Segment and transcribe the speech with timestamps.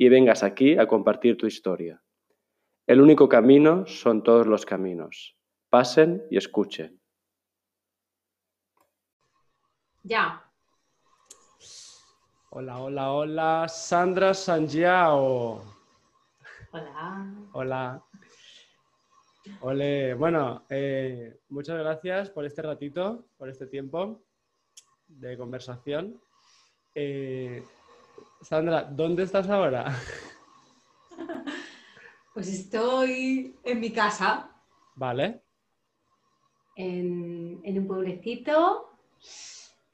[0.00, 2.02] y vengas aquí a compartir tu historia.
[2.86, 5.36] El único camino son todos los caminos.
[5.68, 6.98] Pasen y escuchen.
[10.02, 10.42] Ya.
[12.48, 15.62] Hola, hola, hola, Sandra Sanjiao.
[16.72, 17.34] Hola.
[17.52, 18.02] Hola.
[19.60, 24.22] Ole, bueno, eh, muchas gracias por este ratito, por este tiempo
[25.08, 26.18] de conversación.
[26.94, 27.62] Eh,
[28.42, 29.94] Sandra, ¿dónde estás ahora?
[32.32, 34.48] Pues estoy en mi casa.
[34.94, 35.42] Vale.
[36.76, 38.96] En, en un pueblecito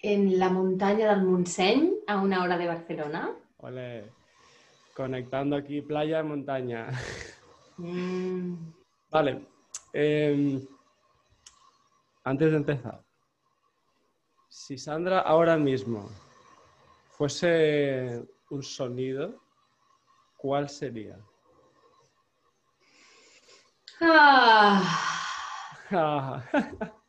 [0.01, 3.35] en la montaña del Montseny, a una hora de Barcelona.
[3.57, 4.13] Ole.
[4.95, 6.91] Conectando aquí playa y montaña.
[7.79, 8.55] Mm,
[9.11, 9.47] Vale.
[9.95, 10.61] em,
[12.23, 13.03] antes de empezar,
[14.49, 16.09] si Sandra ahora mismo
[17.17, 19.41] fuese un sonido,
[20.37, 21.19] ¿cuál sería?
[25.91, 26.45] ah,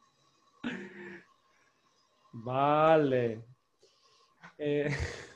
[2.31, 3.43] vale.
[4.57, 4.89] Eh,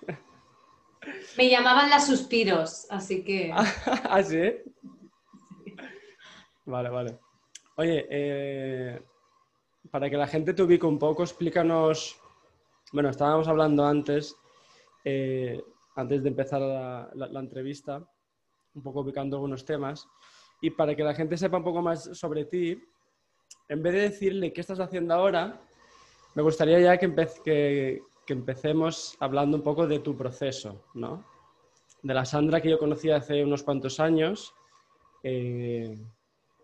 [1.38, 3.52] me llamaban las suspiros, así que...
[3.54, 4.54] ¿Ah, sí?
[6.66, 7.20] Vale, vale.
[7.76, 9.02] Oye, eh,
[9.90, 12.20] para que la gente te ubique un poco, explícanos.
[12.92, 14.36] Bueno, estábamos hablando antes,
[15.04, 15.64] eh,
[15.96, 18.04] antes de empezar la, la- la entrevista,
[18.74, 20.08] un poco ubicando algunos temas.
[20.62, 22.82] Y para que la gente sepa un poco más sobre ti,
[23.68, 25.60] en vez de decirle qué estás haciendo ahora,
[26.36, 31.26] me gustaría ya que, empe- que- que empecemos hablando un poco de tu proceso, ¿no?
[32.04, 34.54] De la Sandra que yo conocí hace unos cuantos años,
[35.24, 36.00] eh,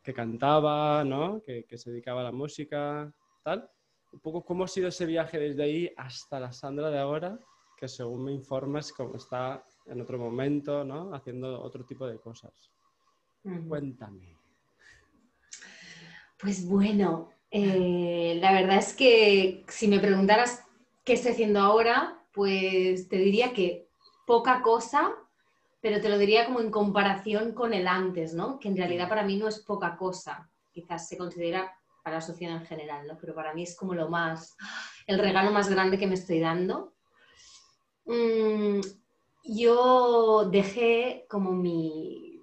[0.03, 1.41] que cantaba, ¿no?
[1.46, 3.12] Que, que se dedicaba a la música,
[3.44, 3.69] tal.
[4.13, 7.38] Un poco cómo ha sido ese viaje desde ahí hasta la Sandra de ahora,
[7.78, 11.14] que según me informas, como está en otro momento, ¿no?
[11.14, 12.72] Haciendo otro tipo de cosas.
[13.68, 14.36] Cuéntame.
[16.40, 20.64] Pues bueno, eh, la verdad es que si me preguntaras
[21.06, 23.88] qué estoy haciendo ahora, pues te diría que
[24.26, 25.14] poca cosa,
[25.82, 28.59] pero te lo diría como en comparación con el antes, ¿no?
[28.59, 31.74] Que en realidad para mí no es poca cosa, quizás se considera
[32.04, 33.18] para la sociedad en general, ¿no?
[33.20, 34.56] Pero para mí es como lo más,
[35.08, 36.97] el regalo más grande que me estoy dando.
[38.07, 38.79] Mm,
[39.44, 42.41] yo dejé como mi,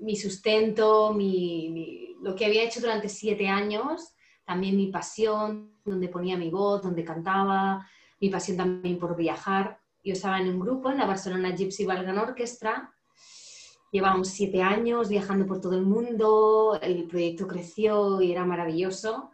[0.00, 6.36] mi sustento, mi, lo que había hecho durante siete años, también mi pasión, donde ponía
[6.36, 7.86] mi voz, donde cantaba,
[8.20, 9.78] mi pasión también por viajar.
[10.04, 12.92] Yo estaba en un grupo, en la Barcelona Gypsy Balkan Orchestra,
[13.90, 19.30] llevábamos siete años viajando por todo el mundo, el proyecto creció y era maravilloso.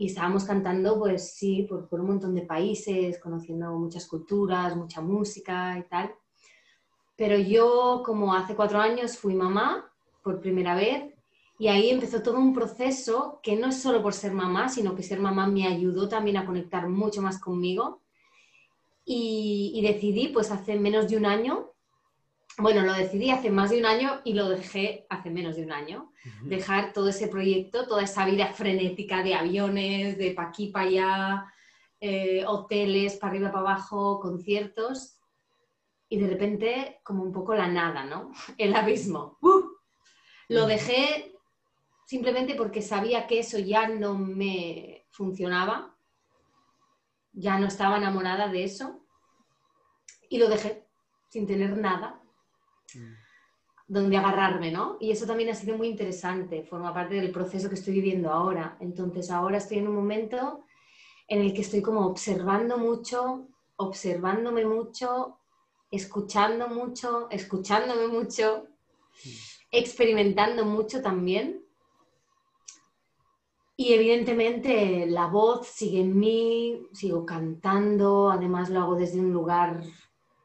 [0.00, 5.76] Y estábamos cantando, pues sí, por, un montón de países, conociendo muchas culturas, mucha música
[5.78, 6.14] y tal.
[7.16, 11.12] Pero yo, como hace cuatro años, fui mamá por primera vez
[11.58, 15.02] y ahí empezó todo un proceso que no es solo por ser mamá, sino que
[15.02, 18.00] ser mamá me ayudó también a conectar mucho más conmigo.
[19.04, 21.72] Y, y decidí, pues hace menos de un año,
[22.60, 25.72] bueno, lo decidí hace más de un año y lo dejé hace menos de un
[25.72, 26.12] año,
[26.42, 31.52] dejar todo ese proyecto, toda esa vida frenética de aviones, de pa' aquí, pa' allá,
[32.00, 35.18] eh, hoteles, para arriba, para abajo, conciertos,
[36.08, 38.32] y de repente como un poco la nada, ¿no?
[38.58, 39.38] El abismo.
[39.40, 39.62] ¡Uh!
[40.48, 41.34] Lo dejé
[42.06, 45.96] simplemente porque sabía que eso ya no me funcionaba,
[47.32, 49.04] ya no estaba enamorada de eso,
[50.28, 50.86] y lo dejé
[51.28, 52.19] sin tener nada
[53.86, 54.96] donde agarrarme, ¿no?
[55.00, 58.76] Y eso también ha sido muy interesante, forma parte del proceso que estoy viviendo ahora.
[58.80, 60.64] Entonces ahora estoy en un momento
[61.26, 65.38] en el que estoy como observando mucho, observándome mucho,
[65.90, 68.68] escuchando mucho, escuchándome mucho,
[69.70, 71.64] experimentando mucho también.
[73.76, 79.82] Y evidentemente la voz sigue en mí, sigo cantando, además lo hago desde un lugar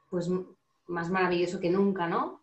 [0.10, 0.30] pues
[0.88, 2.42] más maravilloso que nunca, ¿no?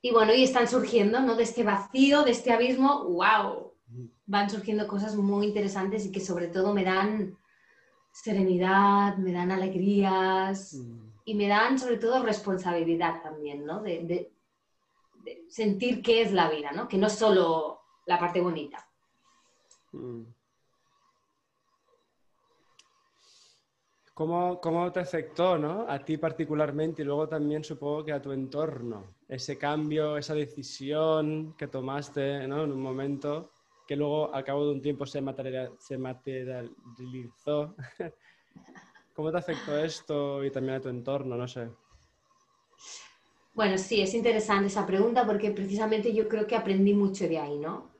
[0.00, 1.34] Y bueno, y están surgiendo, ¿no?
[1.36, 3.72] De este vacío, de este abismo, wow,
[4.26, 7.36] van surgiendo cosas muy interesantes y que sobre todo me dan
[8.12, 10.74] serenidad, me dan alegrías
[11.24, 13.82] y me dan sobre todo responsabilidad también, ¿no?
[13.82, 14.32] De, de-
[15.48, 16.88] sentir qué es la vida, ¿no?
[16.88, 18.84] Que no es solo la parte bonita.
[19.92, 20.22] Mm.
[24.14, 25.86] ¿Cómo, ¿Cómo, te afectó ¿no?
[25.88, 29.14] a ti particularmente y luego también supongo que a tu entorno?
[29.26, 32.64] Ese cambio, esa decisión que tomaste ¿no?
[32.64, 33.52] en un momento
[33.86, 35.22] que luego al cabo de un tiempo se,
[35.78, 37.74] se materializó.
[39.14, 41.36] ¿Cómo te afectó esto y también a tu entorno?
[41.36, 41.70] No sé.
[43.54, 47.58] Bueno, sí, es interesante esa pregunta porque precisamente yo creo que aprendí mucho de ahí,
[47.58, 47.90] ¿no?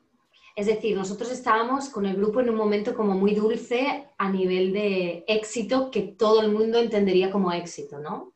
[0.57, 4.73] Es decir, nosotros estábamos con el grupo en un momento como muy dulce a nivel
[4.73, 8.35] de éxito que todo el mundo entendería como éxito, ¿no?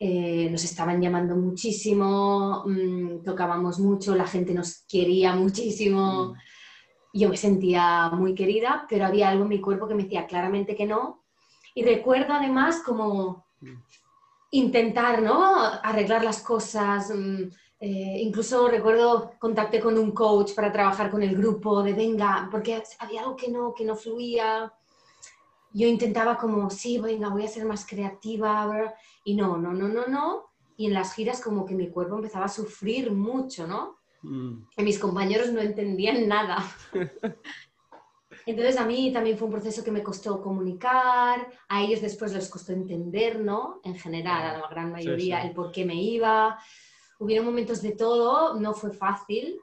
[0.00, 6.34] Eh, nos estaban llamando muchísimo, mm, tocábamos mucho, la gente nos quería muchísimo.
[6.34, 6.34] Mm.
[7.20, 10.74] Yo me sentía muy querida, pero había algo en mi cuerpo que me decía claramente
[10.74, 11.22] que no.
[11.72, 13.76] Y recuerdo además como mm.
[14.50, 15.54] intentar, ¿no?
[15.84, 17.12] Arreglar las cosas,
[17.78, 22.82] eh, incluso recuerdo contacté con un coach para trabajar con el grupo de venga, porque
[22.98, 24.72] había algo que no, que no fluía.
[25.72, 28.94] Yo intentaba como, sí, venga, voy a ser más creativa,
[29.24, 30.50] y no, no, no, no, no.
[30.76, 33.98] Y en las giras como que mi cuerpo empezaba a sufrir mucho, ¿no?
[34.22, 34.66] Mm.
[34.76, 36.64] Que mis compañeros no entendían nada.
[38.46, 42.48] Entonces a mí también fue un proceso que me costó comunicar, a ellos después les
[42.48, 43.80] costó entender, ¿no?
[43.84, 46.58] En general, a la gran mayoría, el por qué me iba
[47.20, 49.60] hubieron momentos de todo, no fue fácil,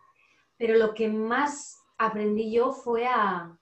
[0.58, 3.58] pero lo que más aprendí yo fue a,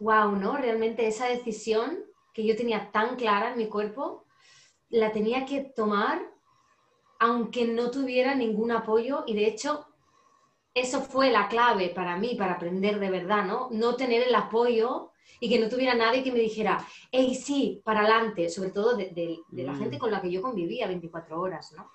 [0.00, 0.56] wow, ¿no?
[0.56, 1.98] Realmente esa decisión
[2.32, 4.24] que yo tenía tan clara en mi cuerpo,
[4.88, 6.20] la tenía que tomar
[7.22, 9.86] aunque no tuviera ningún apoyo y de hecho
[10.72, 13.68] eso fue la clave para mí, para aprender de verdad, ¿no?
[13.70, 18.00] No tener el apoyo y que no tuviera nadie que me dijera, hey, sí, para
[18.00, 19.78] adelante, sobre todo de, la mm.
[19.78, 21.90] gente con la que yo convivía 24 horas, ¿no?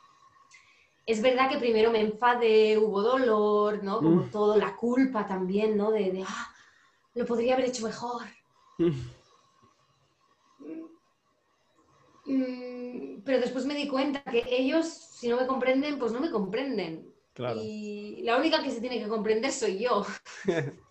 [1.06, 3.98] es verdad que primero me enfadé, hubo dolor, ¿no?
[3.98, 4.32] Como mm.
[4.32, 5.92] todo, la culpa también, ¿no?
[5.92, 6.55] De, ah,
[7.16, 8.24] lo podría haber hecho mejor.
[8.78, 8.92] Mm.
[12.26, 16.30] Mm, pero después me di cuenta que ellos, si no me comprenden, pues no me
[16.30, 17.12] comprenden.
[17.62, 20.06] Y la única que se tiene que comprender soy yo.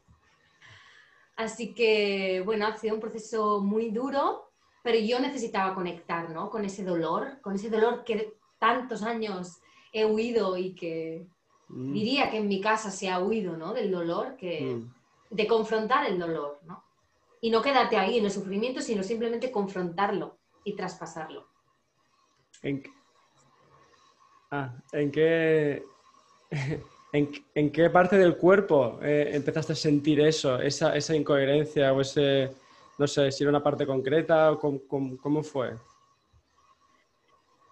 [1.37, 6.51] Así que, bueno, ha sido un proceso muy duro, pero yo necesitaba conectar, ¿no?
[6.51, 9.61] Con ese dolor, con ese dolor que tantos años
[9.93, 11.27] he huido y que
[11.69, 11.93] mm.
[11.93, 13.73] diría que en mi casa se ha huido, ¿no?
[13.73, 14.95] Del dolor, que, mm.
[15.31, 16.85] De confrontar el dolor, ¿no?
[17.41, 21.47] Y no quedarte ahí en el sufrimiento, sino simplemente confrontarlo y traspasarlo.
[22.63, 22.83] ¿En,
[24.51, 25.83] ah, ¿en qué,
[27.13, 32.51] en, qué parte del cuerpo eh, empezaste a sentir eso, esa, esa, incoherencia o ese,
[32.99, 35.77] no sé, si era una parte concreta o cómo fue?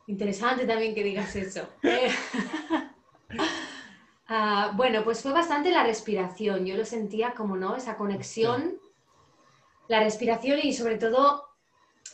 [0.07, 1.67] Interesante también que digas eso.
[4.35, 6.65] Ah, bueno, pues fue bastante la respiración.
[6.65, 7.77] Yo lo sentía como, ¿no?
[7.77, 8.79] Esa conexión,
[9.89, 11.51] la respiración y sobre todo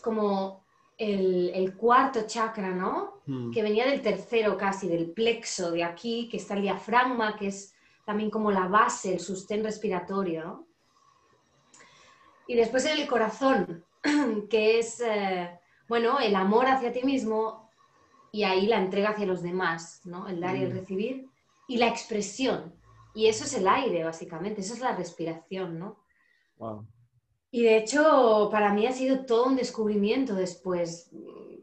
[0.03, 0.65] como
[0.97, 3.21] el, cuarto chakra, ¿no?
[3.25, 3.53] Hmm.
[3.53, 7.73] Que venía del tercero casi, del plexo de aquí, que está el diafragma, que es
[8.05, 10.67] también como la base, el sostén respiratorio, ¿no?
[12.49, 13.85] Y después el corazón,
[14.51, 15.57] que es, eh,
[15.87, 17.71] bueno, el amor hacia ti mismo,
[18.33, 20.27] y ahí la entrega hacia los demás, ¿no?
[20.27, 20.77] El dar y el mm.
[20.77, 21.29] recibir
[21.69, 22.75] y la expresión.
[23.15, 26.05] Y eso es el aire, básicamente, eso es la respiración, ¿no?
[27.51, 31.11] Y de hecho, para mí ha sido todo un descubrimiento después.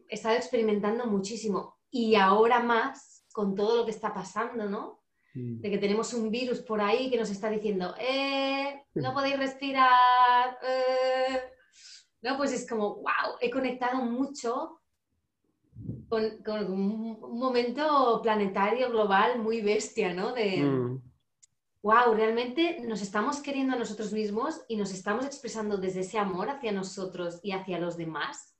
[0.07, 5.01] He estado experimentando muchísimo y ahora más con todo lo que está pasando, ¿no?
[5.33, 5.59] Mm.
[5.59, 10.57] De que tenemos un virus por ahí que nos está diciendo, eh, no podéis respirar.
[10.63, 11.41] Eh".
[12.21, 14.79] No, pues es como, wow, he conectado mucho
[16.09, 20.33] con, un momento planetario, global, muy bestia, ¿no?
[20.33, 20.61] De,
[21.81, 22.15] wow, mm.
[22.15, 26.71] realmente nos estamos queriendo a nosotros mismos y nos estamos expresando desde ese amor hacia
[26.71, 28.55] nosotros y hacia los demás.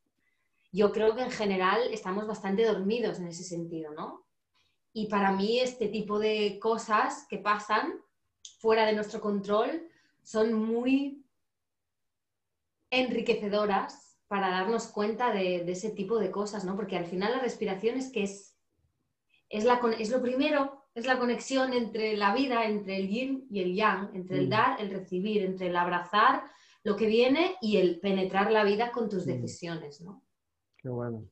[0.71, 4.25] Yo creo que en general estamos bastante dormidos en ese sentido, ¿no?
[4.91, 7.93] Y para mí este tipo de cosas que pasan
[8.59, 9.87] fuera de nuestro control
[10.23, 11.25] son muy
[12.89, 16.75] enriquecedoras para darnos cuenta de, ese tipo de cosas, ¿no?
[16.75, 18.57] Porque al final la respiración es que es,
[19.49, 23.61] es, la, es lo primero, es la conexión entre la vida, entre el yin y
[23.61, 24.49] el yang, entre el mm.
[24.49, 26.43] dar, el recibir, entre el abrazar
[26.83, 29.29] lo que viene y el penetrar la vida con tus mm.
[29.29, 30.23] decisiones, ¿no?
[30.77, 31.27] Qué bueno.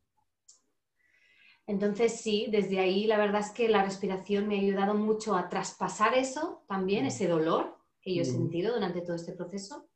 [1.65, 5.47] Entonces sí, desde ahí la verdad es que la respiración me ha ayudado mucho a
[5.50, 7.07] traspasar eso también, mm.
[7.07, 9.88] ese dolor que yo he sentido durante todo este proceso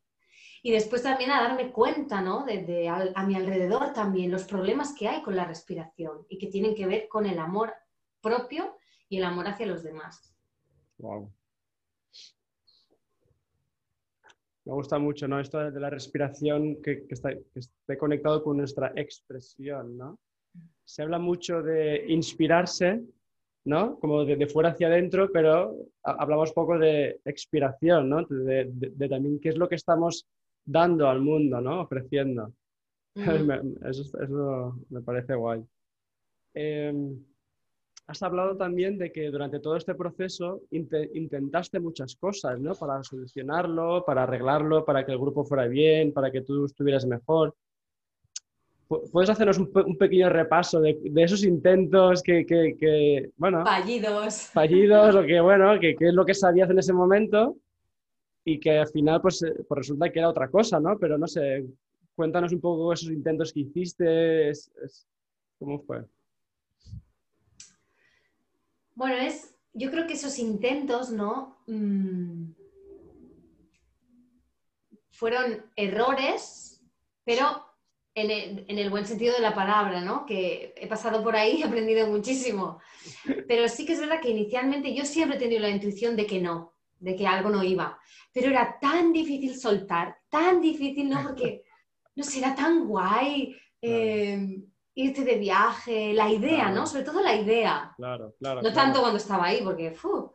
[0.63, 2.45] y después también a darme cuenta, ¿no?
[2.45, 6.75] De, a, mi alrededor también, los problemas que hay con la respiración y que tienen
[6.75, 7.73] que ver con el amor
[8.21, 8.77] propio
[9.09, 10.35] y el amor hacia los demás.
[10.97, 11.31] Wow.
[14.65, 15.39] Me gusta mucho, ¿no?
[15.39, 20.19] Esto de la respiración que, está, esté conectado con nuestra expresión, ¿no?
[20.83, 23.01] Se habla mucho de inspirarse,
[23.63, 23.97] ¿no?
[23.99, 28.25] Como de, fuera hacia adentro, pero hablamos poco de expiración, ¿no?
[28.25, 30.25] De, también qué es lo que estamos
[30.67, 31.81] dando al mundo, ¿no?
[31.81, 32.53] Ofreciendo.
[33.15, 35.63] eso, me parece guay.
[36.53, 37.17] Em,
[38.05, 42.75] has hablado también de que durante todo este proceso intentaste muchas cosas, ¿no?
[42.75, 47.55] Para solucionarlo, para arreglarlo, para que el grupo fuera bien, para que tú estuvieras mejor.
[48.87, 53.65] ¿Puedes hacernos un, pequeño repaso de, esos intentos que, bueno...
[53.65, 54.49] Fallidos.
[54.53, 57.57] Fallidos, o que, bueno, que, es lo que sabías en ese momento
[58.49, 60.97] y que al final, pues, eh, pues, resulta que era otra cosa, ¿no?
[60.97, 61.65] Pero no sé,
[62.15, 64.53] cuéntanos un poco esos intentos que hiciste,
[65.59, 66.05] ¿cómo fue?
[68.95, 71.57] Bueno, es, yo creo que esos intentos, ¿no?
[71.67, 72.51] Mm,
[75.11, 76.81] fueron errores,
[77.25, 77.65] pero
[78.15, 80.25] en el, buen sentido de la palabra, ¿no?
[80.25, 82.79] Que he pasado por ahí y he aprendido muchísimo.
[83.45, 86.39] Pero sí que es verdad que inicialmente yo siempre he tenido la intuición de que
[86.39, 87.99] no, de que algo no iba.
[88.33, 91.21] Pero era tan difícil soltar, tan difícil, ¿no?
[91.23, 91.63] Porque,
[92.15, 94.61] no sé, era tan guay eh,
[94.95, 96.87] irte de viaje, la idea, ¿no?
[96.87, 97.93] Sobre todo la idea.
[97.95, 98.61] Claro, claro.
[98.61, 100.33] No tanto cuando estaba ahí, porque, fu,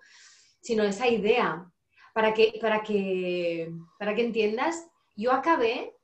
[0.60, 1.68] sino esa idea.
[2.14, 5.96] Para que, para que, para que entiendas, yo acabé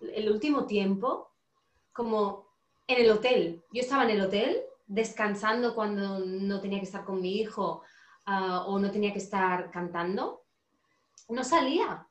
[0.00, 1.30] el último tiempo
[1.92, 2.48] como
[2.86, 3.64] en el hotel.
[3.72, 7.82] Yo estaba en el hotel descansando cuando no tenía que estar con mi hijo
[8.26, 10.42] ah, o no tenía que estar cantando.
[11.28, 12.06] No salía,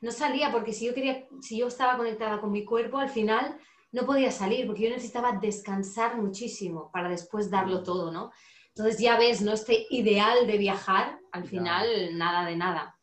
[0.00, 3.58] no salía porque si yo quería, si yo estaba conectada con mi cuerpo, al final
[3.92, 8.30] no podía salir porque yo necesitaba descansar muchísimo para después darlo todo, ¿no?
[8.68, 9.52] Entonces ya ves, ¿no?
[9.52, 12.98] Este ideal de viajar, al final nada de nada.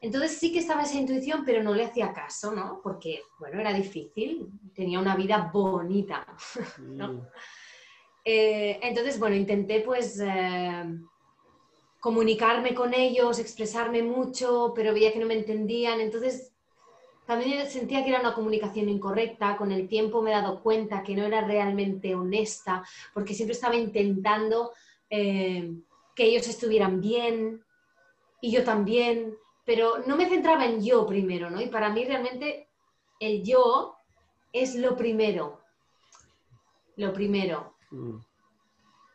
[0.00, 2.80] Entonces sí que estaba esa intuición, pero no le hacía caso, ¿no?
[2.82, 6.26] Porque, bueno, era difícil, tenía una vida bonita,
[6.78, 7.26] ¿no?
[8.24, 10.84] Eh, entonces, bueno, intenté pues eh,
[12.04, 16.52] comunicarme con ellos, expresarme mucho, pero veía que no me entendían, entonces
[17.24, 21.16] también sentía que era una comunicación incorrecta, con el tiempo me he dado cuenta que
[21.16, 22.84] no era realmente honesta,
[23.14, 24.72] porque siempre estaba intentando
[25.08, 25.72] eh,
[26.14, 27.64] que ellos estuvieran bien
[28.42, 29.34] y yo también,
[29.64, 31.58] pero no me centraba en yo primero, ¿no?
[31.62, 32.68] Y para mí realmente
[33.18, 33.96] el yo
[34.52, 35.58] es lo primero.
[36.96, 37.76] Lo primero.
[37.90, 38.18] Mm.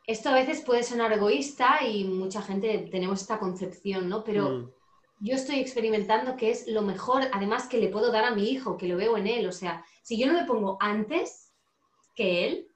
[0.10, 4.24] Esto a veces puede sonar egoísta y mucha gente tenemos esta concepción, ¿no?
[4.24, 4.72] Pero mm.
[5.20, 8.76] yo estoy experimentando que es lo mejor, además que le puedo dar a mi hijo,
[8.76, 9.46] que lo veo en él.
[9.48, 11.54] O sea, si yo no me pongo antes
[12.16, 12.68] que él,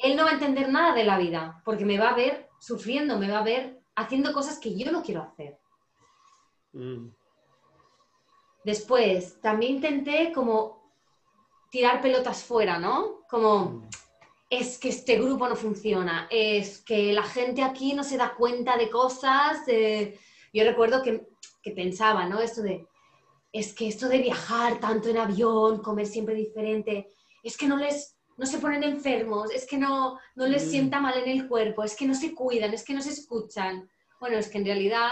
[0.00, 3.16] él no va a entender nada de la vida, porque me va a ver sufriendo,
[3.16, 5.60] me va a ver haciendo cosas que yo no quiero hacer.
[6.72, 7.06] Mm.
[8.64, 10.90] Después, también intenté como
[11.70, 13.20] tirar pelotas fuera, ¿no?
[13.30, 13.88] Como, mm.
[14.58, 18.76] Es que este grupo no funciona, es que la gente aquí no se da cuenta
[18.76, 19.58] de cosas.
[19.66, 21.26] Yo recuerdo que,
[21.72, 22.40] pensaba, ¿no?
[22.40, 22.86] Esto de,
[23.52, 27.10] es que esto de viajar tanto en avión, comer siempre diferente,
[27.42, 30.70] es que no les, no se ponen enfermos, es que no, no les mm.
[30.70, 33.88] sienta mal en el cuerpo, es que no se cuidan, es que no se escuchan.
[34.20, 35.10] Bueno, es que en realidad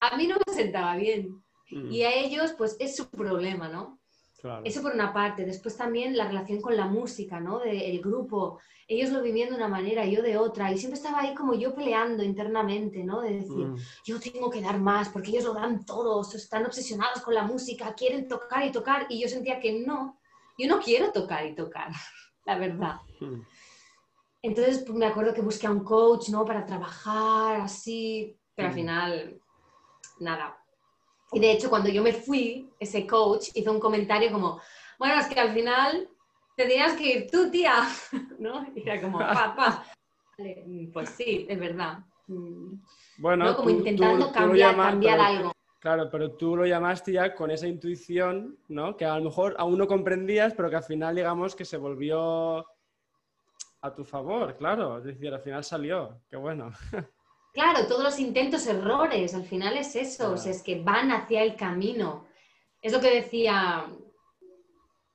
[0.00, 1.42] a mí no me sentaba bien.
[1.70, 1.92] Mm.
[1.92, 3.99] Y a ellos, pues es su problema, ¿no?
[4.64, 5.44] Eso por una parte.
[5.44, 7.58] Después también la relación con la música, ¿no?
[7.58, 8.60] Del grupo.
[8.86, 10.72] Ellos lo vivían de una manera, yo de otra.
[10.72, 13.20] Y siempre estaba ahí como yo peleando internamente, ¿no?
[13.20, 13.76] De decir, mm.
[14.04, 17.94] yo tengo que dar más porque ellos lo dan todos, están obsesionados con la música,
[17.94, 19.06] quieren tocar y tocar.
[19.08, 20.18] Y yo sentía que no,
[20.58, 21.90] yo no quiero tocar y tocar,
[22.46, 22.96] la verdad.
[23.20, 23.42] Mm.
[24.42, 26.44] Entonces pues, me acuerdo que busqué a un coach, ¿no?
[26.44, 29.40] Para trabajar así, pero al final
[30.18, 30.59] nada.
[31.32, 34.60] Y de hecho, cuando yo me fui, ese coach hizo un comentario como,
[34.98, 36.08] bueno, es que al final
[36.56, 37.74] tendrías que ir tú, tía,
[38.38, 38.66] ¿no?
[38.74, 39.84] Y era como, papá.
[40.92, 41.98] Pues sí, es verdad.
[42.26, 42.74] Mm.
[43.18, 45.52] Bueno, como intentando cambiar, cambiar algo.
[45.78, 48.96] Claro, pero tú lo llamaste ya con esa intuición, ¿no?
[48.96, 52.66] Que a lo mejor aún no comprendías, pero que al final, digamos, que se volvió
[53.80, 54.98] a tu favor, claro.
[54.98, 56.20] Es decir, al final salió.
[56.28, 56.70] Qué bueno.
[57.52, 62.26] Claro, todos los intentos, errores, al final es eso, es que van hacia el camino.
[62.80, 63.86] Es lo que decía,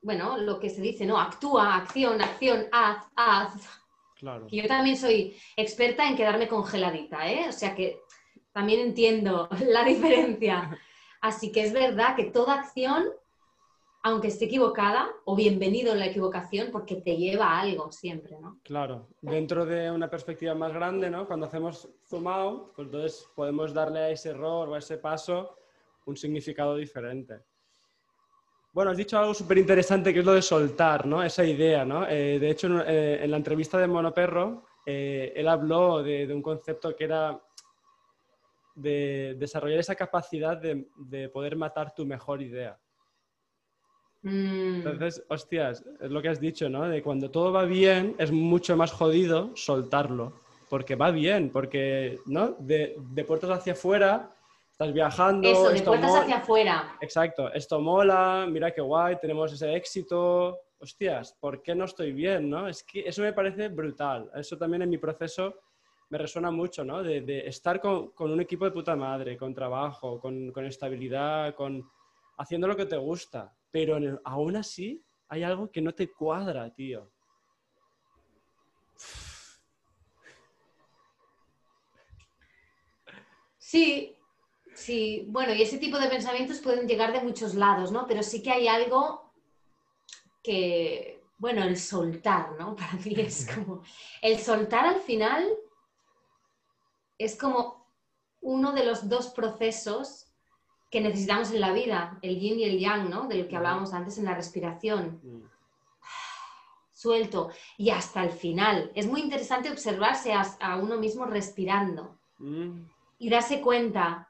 [0.01, 1.20] bueno, lo que se dice, ¿no?
[1.20, 3.54] Actúa, acción, acción, haz, haz.
[4.18, 4.48] Claro.
[4.50, 7.50] yo también soy experta en quedarme congeladita, ¿eh?
[7.50, 8.00] O sea que
[8.54, 10.77] también entiendo la diferencia.
[11.22, 13.06] Así que es verdad que toda acción
[14.06, 18.60] aunque esté equivocada, o bienvenido en la equivocación, porque te lleva a algo siempre, ¿no?
[18.62, 21.26] Claro, dentro de una perspectiva más grande, ¿no?
[21.26, 25.58] Cuando hacemos zoom out, pues entonces podemos darle a ese error o a ese paso
[26.06, 27.40] un significado diferente.
[28.72, 31.24] Bueno, has dicho algo súper interesante que es lo de soltar, ¿no?
[31.24, 32.08] Esa idea, ¿no?
[32.08, 36.96] Eh, de hecho, eh, en la entrevista de Monoperro, eh, él habló de, un concepto
[36.96, 37.42] que era
[38.76, 42.80] de desarrollar esa capacidad de poder matar tu mejor idea.
[44.25, 44.77] Mm.
[44.77, 46.89] Entonces, hostias, es lo que has dicho, ¿no?
[46.89, 50.34] De cuando todo va bien, es mucho más jodido soltarlo,
[50.67, 52.55] porque va bien, porque, ¿no?
[52.58, 54.32] De, de puertas hacia afuera,
[54.72, 55.48] estás viajando.
[55.48, 56.98] Eso, de puertas hacia afuera.
[57.01, 60.58] Exacto, esto mola, mira qué guay, tenemos ese éxito.
[60.79, 62.67] Hostias, ¿por qué no estoy bien, no?
[62.67, 64.32] Es que eso me parece brutal.
[64.34, 65.53] Eso también en mi proceso
[66.10, 67.03] me resuena mucho, ¿no?
[67.03, 71.88] De, estar con, un equipo de puta madre, con trabajo, con, con estabilidad, con
[72.38, 77.12] haciendo lo que te gusta pero aún así hay algo que no te cuadra, tío.
[83.58, 84.15] Sí,
[84.74, 88.08] sí, bueno, y ese tipo de pensamientos pueden llegar de muchos lados, ¿no?
[88.08, 89.34] Pero sí que hay algo
[90.42, 92.75] que, bueno, el soltar, ¿no?
[92.77, 93.84] Para mí es como,
[94.22, 95.54] el soltar al final
[97.18, 97.92] es como
[98.39, 100.25] uno de los dos procesos
[100.89, 103.27] que necesitamos en la vida, el yin y el yang, ¿no?
[103.27, 105.20] De lo que hablábamos antes en la respiración.
[105.24, 105.42] Mm.
[106.94, 108.92] Suelto y hasta el final.
[108.96, 112.82] Es muy interesante observarse a, uno mismo respirando mm.
[113.20, 114.30] y darse cuenta.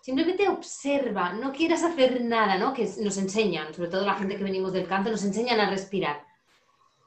[0.00, 2.72] Simplemente observa, no quieras hacer nada, ¿no?
[2.72, 6.24] Que nos enseñan, sobre todo la gente que venimos del canto, nos enseñan a respirar.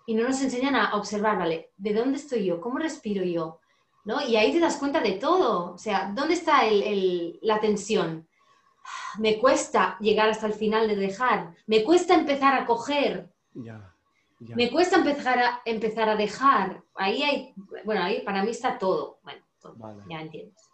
[0.06, 1.72] Y no nos enseñan a observar, ¿vale?
[1.78, 2.60] ¿De dónde estoy yo?
[2.60, 3.62] ¿Cómo respiro yo?
[4.04, 4.22] ¿No?
[4.28, 5.74] Y ahí te das cuenta de todo.
[5.74, 6.64] O sea, ¿dónde está
[7.42, 8.28] la tensión?
[9.18, 13.30] Me cuesta llegar hasta el final de dejar, me cuesta empezar a coger,
[14.40, 16.84] me cuesta empezar a, empezar a dejar.
[16.96, 17.54] Ahí hay,
[17.84, 19.42] bueno, ahí para mí está todo, bueno,
[20.10, 20.70] ya entiendes.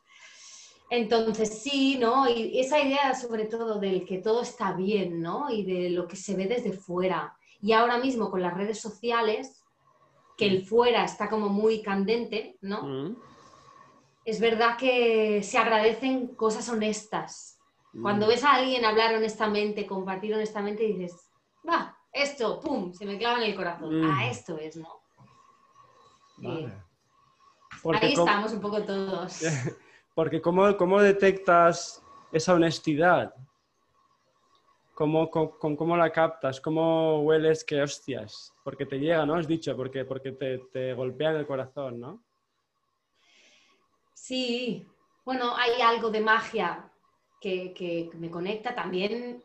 [0.90, 2.30] Entonces sí, ¿no?
[2.30, 5.50] Y esa idea sobre todo del que todo está bien, ¿no?
[5.50, 7.36] Y de lo que se ve desde fuera.
[7.60, 9.64] Y ahora mismo con las redes sociales,
[10.38, 12.84] que el fuera está como muy candente, ¿no?
[12.84, 13.16] Mm.
[14.26, 17.55] Es verdad que se agradecen cosas honestas,
[18.02, 18.30] cuando mm.
[18.30, 21.30] ves a alguien hablar honestamente, compartir honestamente, dices,
[21.68, 24.02] va, esto, pum, se me clava en el corazón.
[24.02, 24.12] Mm.
[24.12, 25.02] Ah, esto es, ¿no?
[27.94, 29.42] ahí estamos un poco todos.
[30.16, 33.34] Porque ¿cómo, cómo detectas esa honestidad?
[34.94, 36.62] ¿Cómo, cómo, la captas?
[36.62, 38.54] ¿Cómo hueles que hostias?
[38.64, 39.36] Porque te llega, ¿no?
[39.36, 42.24] Has dicho, porque, porque te, te golpea en el corazón, ¿no?
[44.14, 44.88] Sí,
[45.26, 46.90] bueno, hay algo de magia
[47.46, 49.44] que, me conecta, también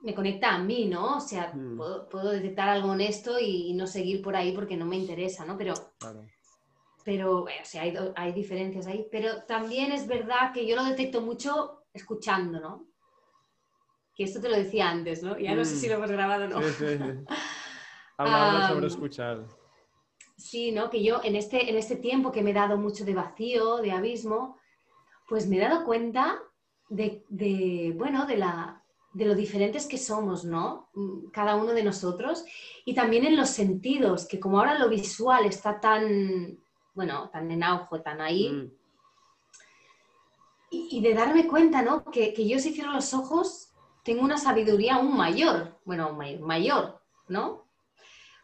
[0.00, 1.16] me conecta a mí, ¿no?
[1.16, 1.78] O sea, mm.
[2.10, 5.56] puedo, detectar algo honesto y, no seguir por ahí porque no me interesa, ¿no?
[5.58, 5.74] Pero,
[7.04, 9.06] pero o sea, hay, hay, diferencias ahí.
[9.10, 12.86] Pero también es verdad que yo lo detecto mucho escuchando, ¿no?
[14.14, 15.38] Que esto te lo decía antes, ¿no?
[15.38, 16.62] Ya no sé si lo hemos grabado o no.
[16.62, 16.98] Sí, sí,
[18.18, 19.46] Hablamos sobre escuchar.
[20.38, 20.88] Sí, ¿no?
[20.88, 23.92] Que yo en este, en este tiempo que me he dado mucho de vacío, de
[23.92, 24.58] abismo,
[25.28, 26.42] pues me he dado cuenta
[26.88, 30.88] de, bueno, de, la, de lo diferentes que somos, ¿no?
[30.94, 32.44] Mm, cada uno de nosotros.
[32.84, 36.58] Y también en los sentidos, que como ahora lo visual está tan,
[36.94, 38.50] bueno, tan en auge, tan ahí.
[38.50, 38.72] Mm.
[40.70, 42.04] Y, de darme cuenta, ¿no?
[42.04, 43.72] Que, yo si cierro los ojos
[44.02, 47.66] tengo una sabiduría aún mayor, bueno, mayor, mayor ¿no?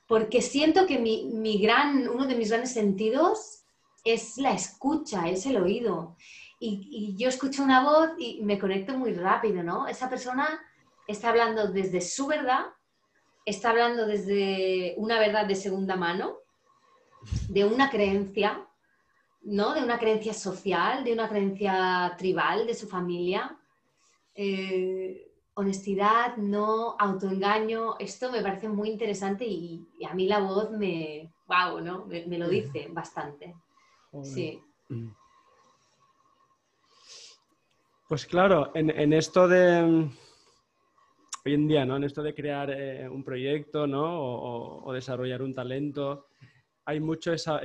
[0.07, 3.65] Porque siento que mi, mi gran, uno de mis grandes sentidos
[4.05, 6.17] es la escucha, es el oído
[6.65, 9.89] y, yo escucho una voz y me conecto muy rápido, ¿no?
[9.89, 10.47] Esa persona
[11.09, 12.67] está hablando desde su verdad,
[13.45, 16.37] está hablando desde una verdad de segunda mano,
[17.49, 18.67] de una creencia,
[19.43, 19.75] ¿no?
[19.75, 23.59] De una creencia social, de una creencia tribal, de su familia.
[24.35, 31.31] Eh, honestidad, no autoengaño, esto me parece muy interesante y, a mí la voz me,
[31.47, 32.07] wow, ¿no?
[32.07, 33.55] Me, lo dice bastante.
[34.23, 34.63] Sí.
[38.13, 38.15] Mm.
[38.15, 40.11] Pues claro, en, esto de
[41.47, 41.97] hoy en día, ¿no?
[41.97, 44.85] En esto de crear eh, un proyecto, ¿no?
[44.85, 46.27] O, desarrollar un talento,
[46.85, 47.65] hay mucho esa,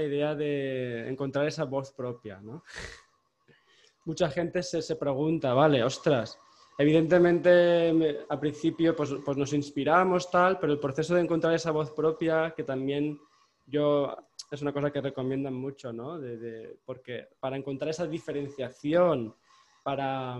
[0.00, 2.62] idea de encontrar esa voz propia, ¿no?
[4.04, 6.38] Mucha gente se, pregunta, vale, ostras,
[6.78, 11.90] evidentemente al principio pues, pues, nos inspiramos tal, pero el proceso de encontrar esa voz
[11.90, 13.18] propia, que también
[13.66, 14.16] yo
[14.50, 16.20] es una cosa que recomiendan mucho, ¿no?
[16.86, 19.34] porque para encontrar esa diferenciación
[19.88, 20.38] para,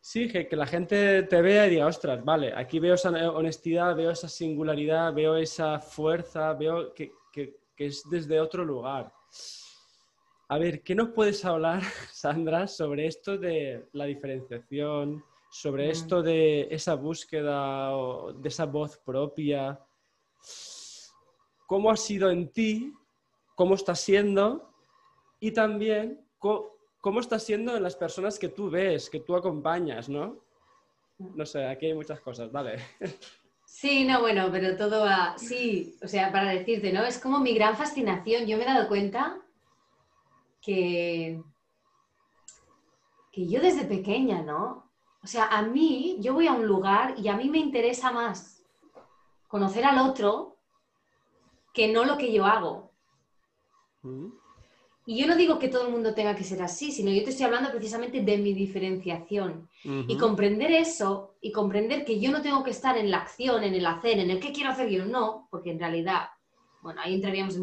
[0.00, 4.10] Sí, que, la gente te vea y diga, ostras, vale, aquí veo esa honestidad, veo
[4.10, 7.12] esa singularidad, veo esa fuerza, veo que,
[7.76, 9.12] es desde otro lugar.
[10.48, 15.90] A ver, ¿qué nos puedes hablar, Sandra, sobre esto de la diferenciación, sobre mm.
[15.90, 19.78] esto de esa búsqueda o de esa voz propia?
[21.66, 22.94] ¿Cómo ha sido en ti?
[23.54, 24.72] ¿Cómo está siendo?
[25.40, 26.26] Y también,
[27.02, 30.38] cómo está siendo en las personas que tú ves, que tú acompañas, ¿no?
[31.18, 32.78] No sé, aquí hay muchas cosas, vale.
[33.64, 37.02] Sí, no, bueno, pero todo va, sí, o sea, para decirte, ¿no?
[37.04, 38.46] Es como mi gran fascinación.
[38.46, 39.40] Yo me he dado cuenta
[40.60, 41.42] que,
[43.32, 44.88] que yo desde pequeña, ¿no?
[45.24, 48.62] O sea, a mí, yo voy a un lugar y a mí me interesa más
[49.48, 50.56] conocer al otro
[51.72, 52.92] que no lo que yo hago.
[54.02, 54.41] Mm.
[55.04, 57.30] Y yo no digo que todo el mundo tenga que ser así, sino yo te
[57.30, 59.68] estoy hablando precisamente de mi diferenciación.
[59.84, 63.74] Y comprender eso y comprender que yo no tengo que estar en la acción, en
[63.74, 66.28] el hacer, en el qué quiero hacer yo, no, porque en realidad,
[66.82, 67.58] bueno, ahí entraríamos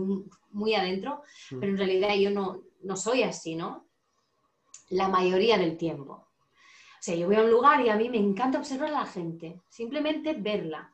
[0.52, 3.88] muy, adentro, pero en realidad yo no, no soy así, ¿no?
[4.90, 6.14] La mayoría del tiempo.
[6.14, 9.06] O sea, yo voy a un lugar y a mí me encanta observar a la
[9.06, 10.92] gente, simplemente verla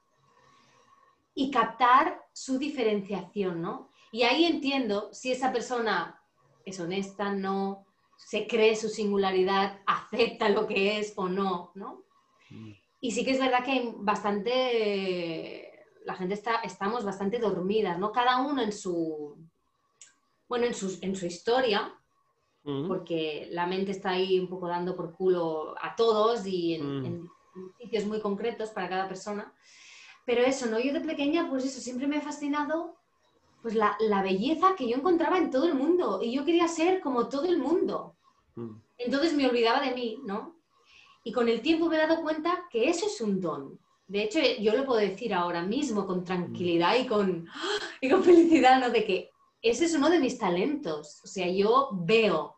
[1.33, 3.89] y captar su diferenciación, ¿no?
[4.11, 6.21] Y ahí entiendo si esa persona
[6.65, 7.85] es honesta, no,
[8.17, 12.03] se cree su singularidad, acepta lo que es o no, ¿no?
[12.49, 12.71] Mm.
[13.01, 18.11] Y sí que es verdad que hay bastante, la gente está, estamos bastante dormidas, ¿no?
[18.11, 19.37] Cada uno en su,
[20.47, 21.93] bueno, en su, en su historia,
[22.63, 22.87] mm.
[22.87, 27.05] porque la mente está ahí un poco dando por culo a todos y mm.
[27.05, 27.29] en,
[27.77, 29.53] sitios muy concretos para cada persona.
[30.25, 30.79] Pero eso, ¿no?
[30.79, 32.97] Yo de pequeña, pues eso, siempre me ha fascinado
[33.65, 37.29] pues la, belleza que yo encontraba en todo el mundo y yo quería ser como
[37.29, 38.15] todo el mundo.
[38.53, 38.75] Mm.
[38.99, 40.59] Entonces me olvidaba de mí, ¿no?
[41.23, 43.79] Y con el tiempo me he dado cuenta que eso es un don.
[44.05, 47.47] De hecho, yo lo puedo decir ahora mismo con tranquilidad y con,
[48.01, 48.91] y con felicidad, ¿no?
[48.91, 49.31] De que
[49.63, 51.21] ese es uno de mis talentos.
[51.23, 52.57] O sea, yo veo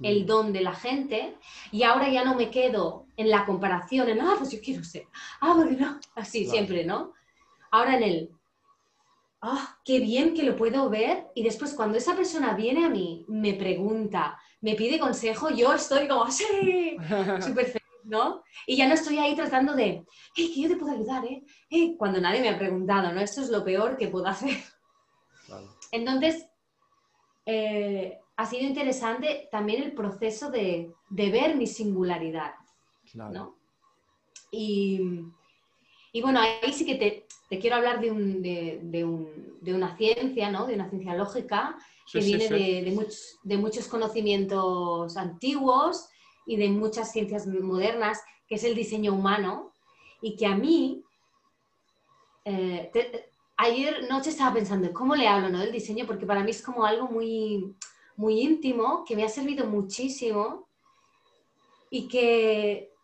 [0.00, 0.26] el mm.
[0.26, 1.38] don de la gente
[1.72, 5.08] y ahora ya no me quedo en la comparación, en, ah, pues yo quiero ser,
[5.40, 7.14] ah, porque no, así siempre, ¿no?
[7.72, 8.35] Ahora en el,
[9.46, 11.26] ah, qué bien que lo puedo ver.
[11.34, 16.08] Y después cuando esa persona viene a mí, me pregunta, me pide consejo, yo estoy
[16.08, 16.96] como, sí,
[17.40, 18.42] súper feliz, ¿no?
[18.66, 20.04] Y ya no estoy ahí tratando de,
[20.34, 21.94] hey, que yo te puedo ayudar, ¿eh?
[21.96, 23.20] Cuando nadie me ha preguntado, ¿no?
[23.20, 24.56] Esto es lo peor que puedo hacer.
[25.92, 26.46] Entonces,
[27.46, 32.54] eh, ha sido interesante también el proceso de, ver mi singularidad,
[33.14, 33.56] ¿no?
[34.50, 35.00] Y,
[36.12, 40.66] y bueno, ahí sí que te, te quiero hablar de, un, de, una ciencia, ¿no?
[40.66, 41.76] de una ciencia lógica
[42.10, 46.08] que viene De, muchos conocimientos antiguos
[46.46, 49.72] y de muchas ciencias modernas, que es el diseño humano,
[50.22, 51.02] y que a mí,
[52.44, 52.90] eh,
[53.56, 55.58] ayer noche estaba pensando, ¿cómo le hablo ¿no?
[55.58, 56.06] del diseño?
[56.06, 57.74] Porque para mí es como algo muy,
[58.16, 60.66] muy íntimo, que me ha servido muchísimo
[61.90, 62.95] y que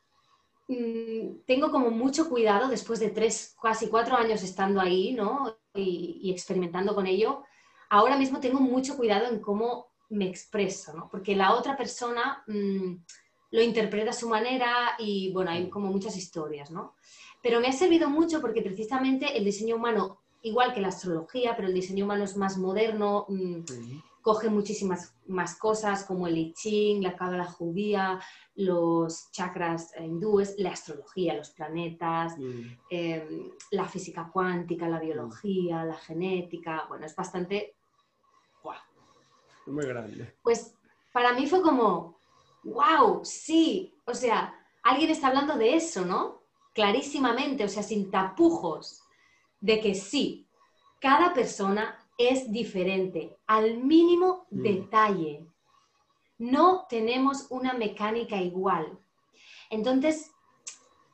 [1.46, 5.56] tengo como mucho cuidado después de tres, casi cuatro años estando ahí, ¿no?
[5.74, 7.42] Y, experimentando con ello.
[7.88, 11.08] Ahora mismo tengo mucho cuidado en cómo me expreso, ¿no?
[11.10, 12.94] Porque la otra persona mm,
[13.50, 16.94] lo interpreta a su manera y, bueno, hay como muchas historias, ¿no?
[17.42, 21.68] Pero me ha servido mucho porque precisamente el diseño humano, igual que la astrología, pero
[21.68, 23.60] el diseño humano es más moderno, mm,
[24.22, 28.20] coge muchísimas más cosas como el I Ching, la cábala judía,
[28.54, 32.62] los chakras hindúes, la astrología, los planetas, mm.
[32.90, 36.86] em, la física cuántica, la biología, la genética.
[36.88, 37.74] Bueno, es bastante...
[39.66, 40.34] Muy grande.
[40.42, 40.74] Pues
[41.12, 42.18] para mí fue como,
[42.64, 46.42] wow, sí, o sea, alguien está hablando de eso, ¿no?
[46.74, 49.02] Clarísimamente, o sea, sin tapujos,
[49.60, 50.48] de que sí,
[51.00, 54.62] cada persona es diferente, al mínimo mm.
[54.62, 55.46] detalle.
[56.38, 58.98] No tenemos una mecánica igual.
[59.70, 60.30] Entonces,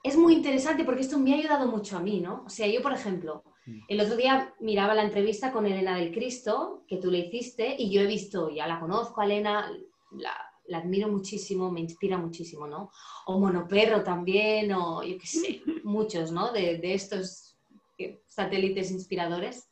[0.02, 2.44] es muy interesante porque esto me ha ayudado mucho a mí, ¿no?
[2.46, 3.80] O sea, yo, por ejemplo, mm.
[3.88, 7.90] el otro día miraba la entrevista con Elena del Cristo, que tú le hiciste, y
[7.90, 9.70] yo he visto, ya la conozco a Elena,
[10.12, 12.90] la, admiro muchísimo, me inspira muchísimo, ¿no?
[13.26, 16.52] O Monoperro también, o yo qué sé, muchos, ¿no?
[16.52, 17.56] De, de estos
[17.98, 19.68] eh, satélites inspiradores.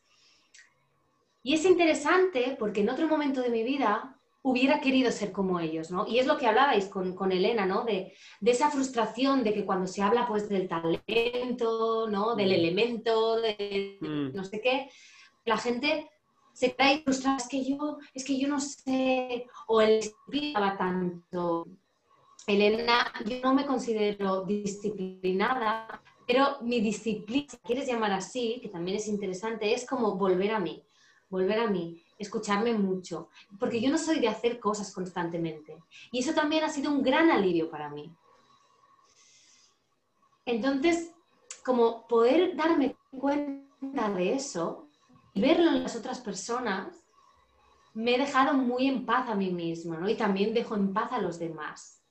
[1.46, 5.92] Y es interesante porque en otro momento de mi vida hubiera querido ser como ellos,
[5.92, 6.04] ¿no?
[6.04, 7.84] Y es lo que hablabais con, con Elena, ¿no?
[7.84, 12.34] De, de, esa frustración de que cuando se habla pues del talento, ¿no?
[12.34, 12.52] Del mm.
[12.52, 14.34] elemento, de mm.
[14.34, 14.90] no sé qué,
[15.44, 16.10] la gente
[16.52, 20.00] se cae frustrada, es que yo, es que yo no sé, o el
[20.52, 21.68] va tanto
[22.48, 28.96] Elena, yo no me considero disciplinada, pero mi disciplina, si quieres llamar así, que también
[28.96, 30.82] es interesante, es como volver a mí,
[31.28, 35.76] volver a mí, escucharme mucho, porque yo no soy de hacer cosas constantemente.
[36.12, 38.10] Y eso también ha sido un gran alivio para mí.
[40.44, 41.12] Entonces,
[41.64, 44.88] como poder darme cuenta de eso
[45.34, 47.04] y verlo en las otras personas,
[47.94, 50.08] me he dejado muy en paz a mí misma, ¿no?
[50.08, 52.02] Y también dejo en paz a los demás.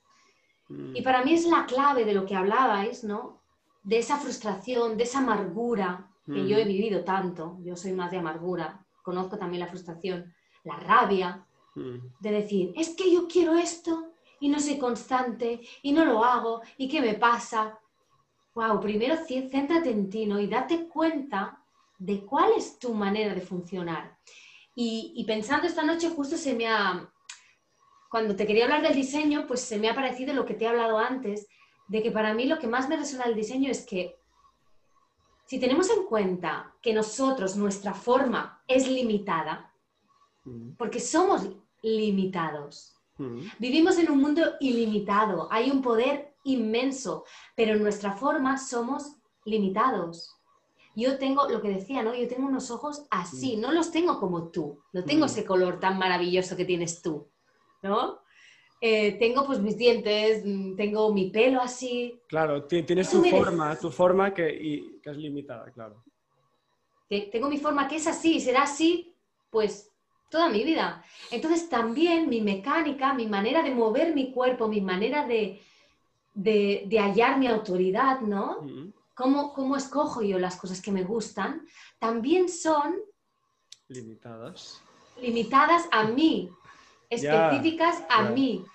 [0.68, 3.42] Y para mí es la clave de lo que hablabais, ¿no?
[3.84, 7.60] De esa frustración, de esa amargura que yo he vivido tanto.
[7.64, 8.85] Yo soy más de amargura.
[9.06, 14.60] Conozco también la frustración, la rabia de decir, es que yo quiero esto y no
[14.60, 17.80] soy constante y no lo hago y qué me pasa.
[18.56, 20.40] Wow, primero céntrate en ti, ¿no?
[20.40, 21.62] Y date cuenta
[22.00, 24.18] de cuál es tu manera de funcionar.
[24.74, 27.08] Y, y pensando esta noche justo se me ha,
[28.10, 30.68] cuando te quería hablar del diseño, pues se me ha parecido lo que te he
[30.68, 31.48] hablado antes,
[31.88, 34.16] de que para mí lo que más me resuena del diseño es que
[35.46, 39.74] si tenemos en cuenta que nosotros, nuestra forma es limitada,
[40.44, 40.72] mm.
[40.78, 41.48] porque somos
[41.82, 43.40] limitados, mm.
[43.60, 50.32] vivimos en un mundo ilimitado, hay un poder inmenso, pero en nuestra forma somos limitados.
[50.96, 52.16] Yo tengo, lo que decía, ¿no?
[52.16, 53.62] Yo tengo unos ojos así, mm.
[53.62, 57.30] no los tengo como tú, no tengo ese color tan maravilloso que tienes tú.
[57.86, 58.20] ¿no?
[58.82, 62.22] Eh, tengo pues mis dientes, mm, tengo mi pelo así.
[62.28, 66.04] Claro, tienes tu forma, tu forma que, es limitada, claro.
[67.08, 69.16] Tengo mi forma que es así y será así,
[69.50, 69.92] pues
[70.30, 71.04] toda mi vida.
[71.32, 75.62] Entonces también mi mecánica, mi manera de mover mi cuerpo, mi manera de,
[76.34, 78.66] de, hallar mi autoridad, ¿no?
[79.14, 81.66] ¿Cómo, ¿Cómo, escojo yo las cosas que me gustan?
[82.00, 82.96] También son...
[83.88, 84.82] Limitadas.
[85.22, 86.50] Limitadas a mí,
[87.10, 88.66] específicas a mí.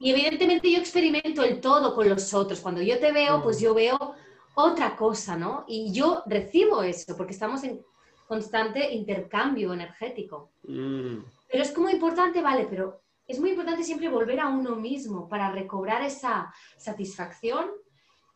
[0.00, 2.60] Y evidentemente yo experimento el todo con los otros.
[2.60, 4.14] Cuando yo te veo, pues yo veo
[4.54, 5.64] otra cosa, ¿no?
[5.66, 7.84] Y yo recibo eso, porque estamos en
[8.26, 10.52] constante intercambio energético.
[10.64, 11.18] Mm.
[11.50, 15.50] Pero es como importante, vale, pero es muy importante siempre volver a uno mismo para
[15.50, 17.70] recobrar esa satisfacción,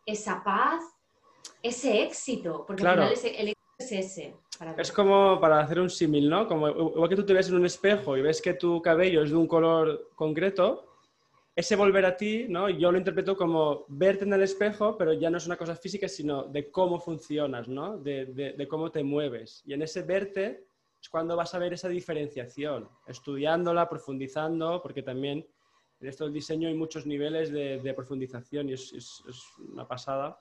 [0.05, 0.83] esa paz,
[1.63, 4.35] ese éxito, porque al final el es ese.
[4.79, 6.47] Es como para hacer un símil, ¿no?
[6.47, 9.31] Como igual que tú te ves en un espejo y ves que tu cabello es
[9.31, 10.93] de un color concreto,
[11.55, 12.71] ese volver a ti, ¿no?
[12.71, 16.09] Yo lo interpreto como verte en el espejo, pero ya no es una cosa física,
[16.09, 17.99] sino de cómo funcionas, ¿no?
[17.99, 19.63] De, de, cómo te mueves.
[19.67, 20.65] Y en ese verte
[21.01, 25.47] es cuando vas a ver esa diferenciación, estudiándola, profundizando, porque también
[26.01, 30.41] en esto del diseño hay muchos niveles de, profundización y es, es, es una pasada.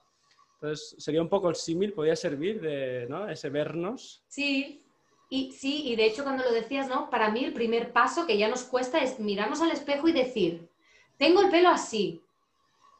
[0.61, 3.27] Entonces, sería un poco el símil, podría servir de ¿no?
[3.27, 4.21] ese vernos.
[4.27, 4.83] Sí,
[5.27, 7.09] y sí, y de hecho cuando lo decías, ¿no?
[7.09, 10.69] Para mí el primer paso que ya nos cuesta es mirarnos al espejo y decir,
[11.17, 12.21] tengo el pelo así.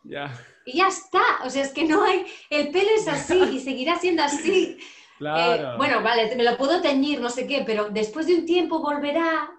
[0.04, 0.34] Ya.
[0.66, 3.98] Y ya está, o sea, es que no hay, el pelo es así y seguirá
[3.98, 4.78] siendo así.
[5.22, 5.74] Claro.
[5.74, 8.80] Eh, bueno, vale, me lo puedo teñir, no sé qué, pero después de un tiempo
[8.80, 9.52] volverá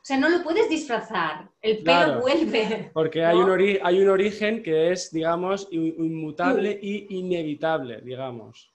[0.00, 2.90] o sea, no lo puedes disfrazar, el pelo vuelve.
[2.94, 8.72] Porque hay, un hay un origen que es, digamos, inmutable y inevitable, digamos.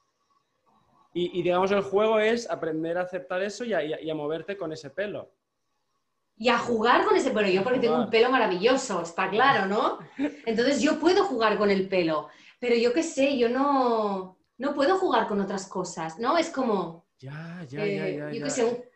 [1.18, 5.34] Y, digamos, el juego es aprender a aceptar eso y a, moverte con ese pelo.
[6.38, 7.48] Y a jugar con ese pelo.
[7.48, 10.00] Yo porque tengo un pelo maravilloso, está claro, ¿no?
[10.46, 12.28] Entonces yo puedo jugar con el pelo.
[12.60, 16.38] Pero yo qué sé, yo no, no puedo jugar con otras cosas, ¿no?
[16.38, 17.06] Es como...
[17.18, 18.32] Ya, ya, ya, ya.
[18.32, 18.92] Yo qué sé,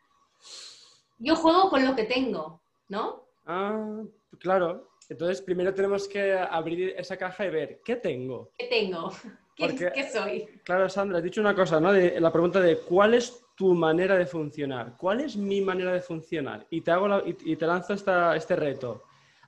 [1.19, 3.25] yo juego con lo que tengo, ¿no?
[3.45, 4.01] Ah,
[4.39, 4.89] claro.
[5.10, 8.51] Entonces primero tenemos que abrir esa caja y ver, ¿qué tengo?
[8.58, 9.12] ¿Qué tengo?
[9.55, 10.45] ¿Qué, soy?
[10.63, 11.91] Claro, Sandra, has dicho una cosa, ¿no?
[11.91, 14.95] De, la pregunta de ¿cuál es tu manera de funcionar?
[14.95, 16.65] ¿Cuál es mi manera de funcionar?
[16.69, 19.03] Y te, hago y, te lanzo este reto.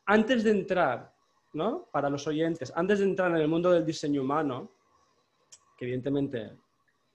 [0.06, 1.14] Antes de entrar,
[1.54, 1.88] ¿no?
[1.92, 4.72] Para los oyentes, antes de entrar en el mundo del diseño humano,
[5.78, 6.58] que evidentemente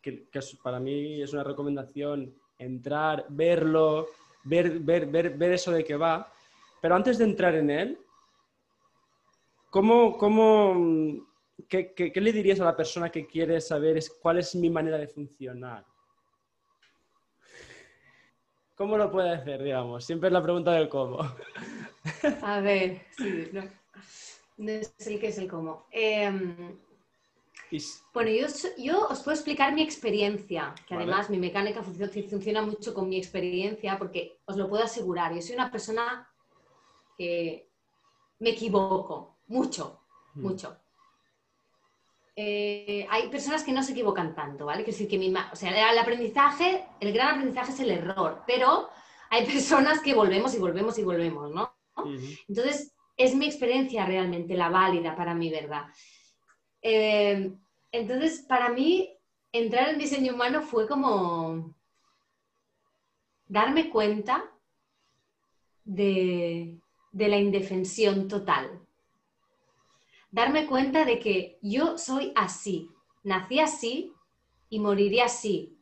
[0.01, 0.29] que,
[0.63, 4.07] para mí es una recomendación entrar, verlo,
[4.47, 6.33] ver, ver, ver, ver eso de qué va.
[6.81, 7.99] Pero antes de entrar en él,
[9.71, 11.25] ¿cómo, cómo,
[11.69, 15.09] qué, qué, le dirías a la persona que quiere saber cuál es mi manera de
[15.09, 15.85] funcionar?
[18.77, 20.05] ¿Cómo lo puede hacer, digamos?
[20.05, 21.19] Siempre es la pregunta del cómo.
[22.43, 25.87] A ver, sí, no, es el que es el cómo.
[25.91, 26.31] Eh,
[28.13, 28.31] bueno,
[28.77, 33.99] yo, os puedo explicar mi experiencia, que además mi mecánica funciona mucho con mi experiencia
[33.99, 35.35] porque os lo puedo asegurar.
[35.35, 36.29] Yo soy una persona
[37.17, 37.69] que
[38.39, 40.01] me equivoco mucho,
[40.35, 40.43] hmm.
[40.43, 40.77] mucho.
[42.39, 44.85] Eh, hay personas que no se equivocan tanto, ¿vale?
[44.85, 48.91] Que decir que mi, o sea, el aprendizaje, el gran aprendizaje es el error, pero
[49.31, 51.75] hay personas que volvemos y volvemos y volvemos, ¿no?
[52.47, 55.87] Entonces, es mi experiencia realmente la válida para mi verdad.
[56.89, 57.53] Eh,
[57.91, 59.11] entonces, para mí,
[59.51, 61.75] entrar en diseño humano fue como
[63.49, 64.45] darme cuenta
[65.83, 66.79] de,
[67.11, 68.87] de la indefensión total.
[70.31, 72.89] Darme cuenta de que yo soy así,
[73.25, 74.13] nací así
[74.71, 75.77] y moriré así.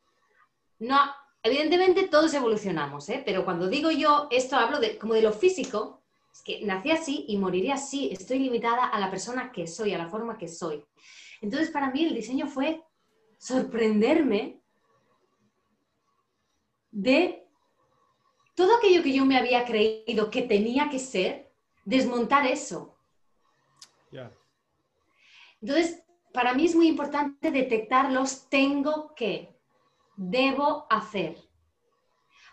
[0.78, 0.98] No,
[1.42, 3.22] evidentemente todos evolucionamos, ¿eh?
[3.26, 6.03] pero cuando digo yo esto hablo de, como de lo físico,
[6.34, 9.98] es que nací así y moriré así, estoy limitada a la persona que soy, a
[9.98, 10.84] la forma que soy.
[11.40, 12.82] Entonces para mí el diseño fue
[13.38, 14.60] sorprenderme
[16.90, 17.46] de
[18.56, 21.52] todo aquello que yo me había creído que tenía que ser,
[21.84, 22.98] desmontar eso.
[25.60, 29.56] Entonces, para mí es muy importante detectar los tengo que,
[30.16, 31.38] debo hacer.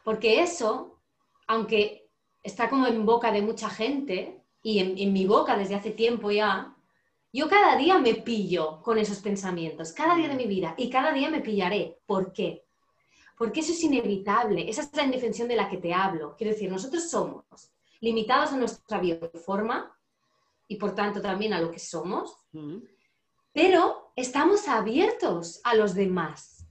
[0.04, 1.02] Porque eso,
[1.46, 2.01] aunque
[2.44, 6.76] está como en boca de mucha gente y en, mi boca desde hace tiempo ya,
[7.34, 11.12] yo cada día me pillo con esos pensamientos, cada día de mi vida, y cada
[11.14, 12.00] día me pillaré.
[12.06, 12.66] ¿Por qué?
[13.38, 16.36] Porque eso es inevitable, esa es la indefensión de la que te hablo.
[16.38, 17.46] Quiero decir, nosotros somos
[18.02, 19.98] limitados a nuestra bioforma
[20.68, 22.36] y por tanto también a lo que somos,
[23.54, 26.66] pero estamos abiertos a los demás.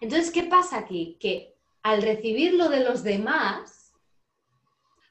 [0.00, 1.16] Entonces, ¿qué pasa aquí?
[1.20, 3.75] Que al recibir lo de los demás,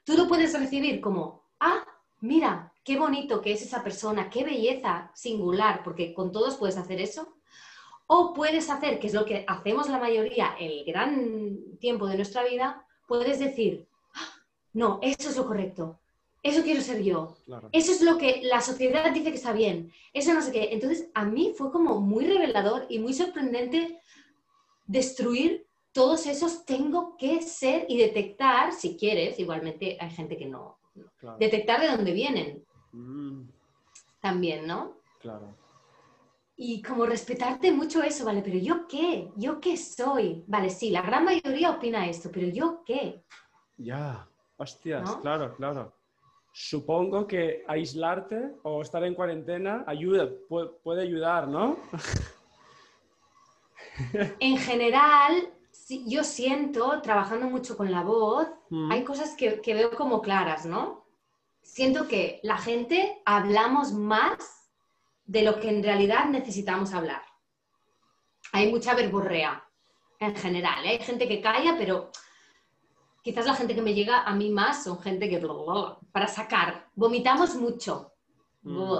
[0.06, 1.84] tú lo puedes recibir como, ah,
[2.20, 7.00] mira, qué bonito que es esa persona, qué belleza singular, porque con todos puedes hacer
[7.00, 7.34] eso.
[8.06, 12.44] O puedes hacer, que es lo que hacemos la mayoría el gran tiempo de nuestra
[12.44, 14.32] vida, puedes decir, ah,
[14.72, 15.98] no, eso es lo correcto,
[16.40, 17.36] eso quiero ser yo.
[17.72, 19.92] Eso es lo que la sociedad dice que está bien.
[20.12, 20.68] Eso no sé qué.
[20.70, 23.98] Entonces, a mí fue como muy revelador y muy sorprendente
[24.86, 25.65] destruir
[25.96, 30.78] todos esos tengo que ser y detectar, si quieres, igualmente hay gente que no,
[31.38, 32.62] detectar de dónde vienen.
[32.92, 33.44] Mm.
[34.20, 34.98] También, ¿no?
[35.20, 35.56] Claro.
[36.54, 38.42] Y como respetarte mucho eso, ¿vale?
[38.42, 40.44] Pero yo qué, yo qué soy.
[40.46, 43.24] Vale, sí, la gran mayoría opina esto, pero yo qué.
[43.78, 44.28] Ya,
[44.58, 45.94] hostias, claro, claro
[46.58, 51.76] supongo que aislarte o estar en cuarentena ayuda, puede, ayudar, ¿no?
[54.40, 55.55] En general,
[55.88, 58.90] yo siento, trabajando mucho con la voz, mm.
[58.90, 61.06] hay cosas que, que, veo como claras, ¿no?
[61.62, 64.68] Siento que la gente hablamos más
[65.24, 67.22] de lo que en realidad necesitamos hablar.
[68.52, 69.64] Hay mucha verborrea
[70.18, 70.84] en general.
[70.84, 70.90] ¿eh?
[70.90, 72.10] Hay gente que calla, pero
[73.22, 75.44] quizás la gente que me llega a mí más son gente que
[76.12, 78.12] para sacar, vomitamos mucho.
[78.62, 78.94] Mm.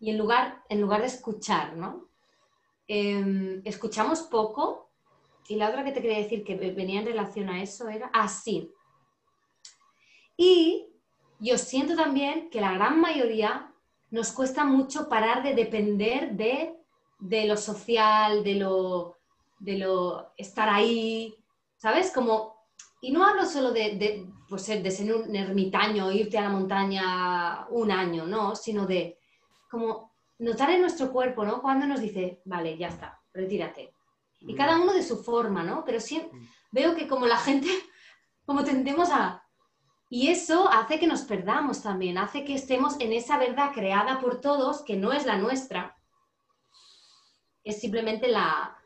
[0.00, 2.08] Y en lugar, en lugar de escuchar, ¿no?
[2.86, 4.87] Em, escuchamos poco.
[5.48, 8.70] Y la otra que te quería decir que venía en relación a eso era así.
[10.36, 10.84] y
[11.40, 13.72] yo siento también que la gran mayoría
[14.10, 16.74] nos cuesta mucho parar de depender de,
[17.20, 19.16] de lo social, de lo,
[19.60, 21.34] de lo estar ahí,
[21.76, 22.10] ¿sabes?
[22.12, 22.58] Como
[23.00, 27.92] y no hablo solo de, pues, de ser un ermitaño, irte a la montaña un
[27.92, 29.18] año, no, sino de
[29.70, 31.62] como notar en nuestro cuerpo, ¿no?
[31.62, 33.94] Cuando nos dice, vale, ya está, retírate.
[34.40, 35.84] Y cada uno de su forma, ¿no?
[35.84, 36.28] Pero sí
[36.70, 37.68] veo que como la gente,
[38.46, 39.44] como tendemos a...
[40.10, 44.40] Y eso hace que nos perdamos también, hace que estemos en esa verdad creada por
[44.40, 45.98] todos, que no es la nuestra,
[47.62, 48.78] es simplemente la,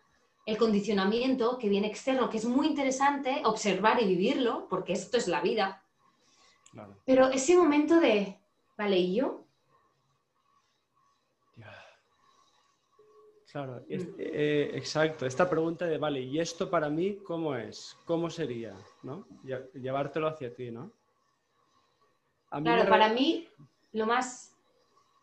[0.47, 5.29] el condicionamiento que viene externo, que es muy interesante observar y vivirlo, porque esto es
[5.29, 5.85] la vida.
[7.05, 8.41] Pero ese momento de,
[8.77, 9.42] vale, ¿y yo?
[13.53, 14.15] Claro, mm.
[14.19, 15.27] eh, exacto.
[15.27, 17.99] Esta pregunta de, vale, ¿y esto para mí cómo es?
[18.07, 18.75] ¿Cómo sería?
[19.03, 19.27] ¿No?
[19.75, 20.91] Llevártelo hacia ti, ¿no?
[22.51, 23.49] claro, para mí
[23.93, 24.55] lo más,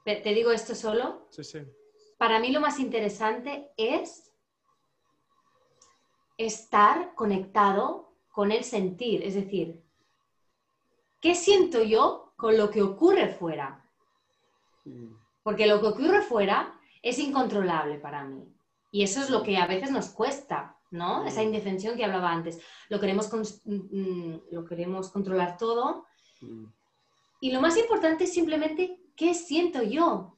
[0.03, 1.59] te digo esto solo, sí, sí.
[2.17, 4.31] para mí lo más interesante es
[6.37, 9.79] estar conectado con el sentir, es decir,
[11.19, 13.85] ¿qué siento yo con lo que ocurre fuera?
[14.85, 15.13] Mm.
[15.43, 18.43] Porque lo que ocurre fuera es incontrolable para mí.
[18.91, 21.24] Y eso es lo que a veces nos cuesta, ¿no?
[21.24, 21.28] Mm.
[21.28, 22.59] Esa indefensión que hablaba antes.
[22.89, 23.30] Lo queremos,
[23.65, 26.05] mm, lo queremos controlar todo.
[27.41, 30.36] Y lo más importante es simplemente, ¿qué siento yo?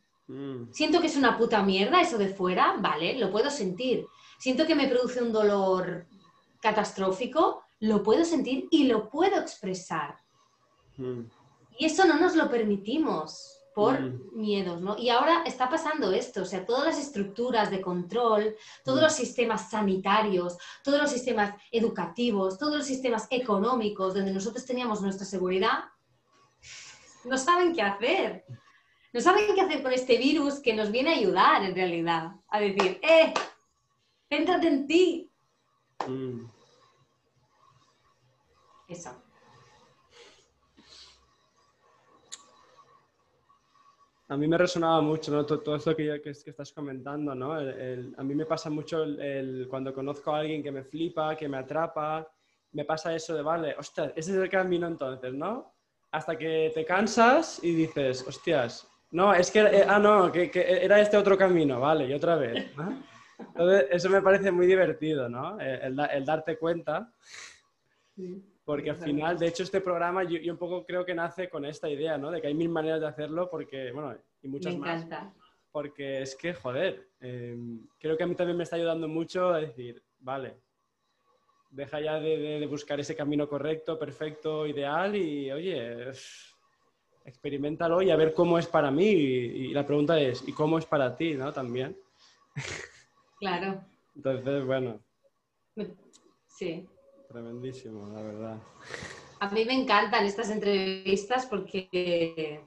[0.71, 4.07] Siento que es una puta mierda eso de fuera, vale, lo puedo sentir
[4.41, 6.07] siento que me produce un dolor
[6.59, 10.17] catastrófico, lo puedo sentir y lo puedo expresar.
[10.97, 11.21] Mm.
[11.77, 14.31] Y eso no nos lo permitimos por mm.
[14.33, 14.97] miedos, ¿no?
[14.97, 19.03] Y ahora está pasando esto, o sea, todas las estructuras de control, todos mm.
[19.03, 25.25] los sistemas sanitarios, todos los sistemas educativos, todos los sistemas económicos, donde nosotros teníamos nuestra
[25.25, 25.85] seguridad,
[27.23, 28.45] no saben qué hacer.
[29.13, 32.31] No saben qué hacer con este virus que nos viene a ayudar en realidad.
[32.47, 33.33] A decir, ¡eh!
[34.29, 35.29] ¡Céntrate en ti!
[36.07, 36.45] Mm.
[38.87, 39.21] Eso.
[44.31, 47.35] A mí me resonaba mucho todo, esto que, estás comentando.
[47.35, 47.51] ¿no?
[47.51, 51.57] a mí me pasa mucho el, cuando conozco a alguien que me flipa, que me
[51.57, 52.25] atrapa,
[52.71, 55.73] me pasa eso de, vale, ostras, ese es el camino entonces, ¿no?
[56.11, 61.01] Hasta que te cansas y dices, hostias, no, es que, eh, ah, no, que, era
[61.01, 62.71] este otro camino, vale, y otra vez.
[63.37, 65.59] Entonces, eso me parece muy divertido, ¿no?
[65.59, 67.11] El, darte cuenta.
[68.63, 71.89] Porque al final, de hecho, este programa yo, un poco creo que nace con esta
[71.89, 72.29] idea, ¿no?
[72.29, 75.23] De que hay mil maneras de hacerlo porque, bueno, y muchas me encanta.
[75.23, 75.33] más.
[75.71, 79.61] Porque es que, joder, em, creo que a mí también me está ayudando mucho a
[79.61, 80.57] decir, vale,
[81.71, 86.11] deja ya de, buscar ese camino correcto, perfecto, ideal y, oye,
[87.23, 89.05] experimentalo y a ver cómo es para mí.
[89.05, 91.51] Y, la pregunta es, ¿y cómo es para ti, no?
[91.51, 91.97] También.
[93.39, 93.83] Claro.
[94.15, 94.99] Entonces, bueno.
[96.45, 96.87] Sí.
[97.31, 98.57] Tremendísimo, la verdad.
[99.39, 102.61] A mí me encantan estas entrevistas porque,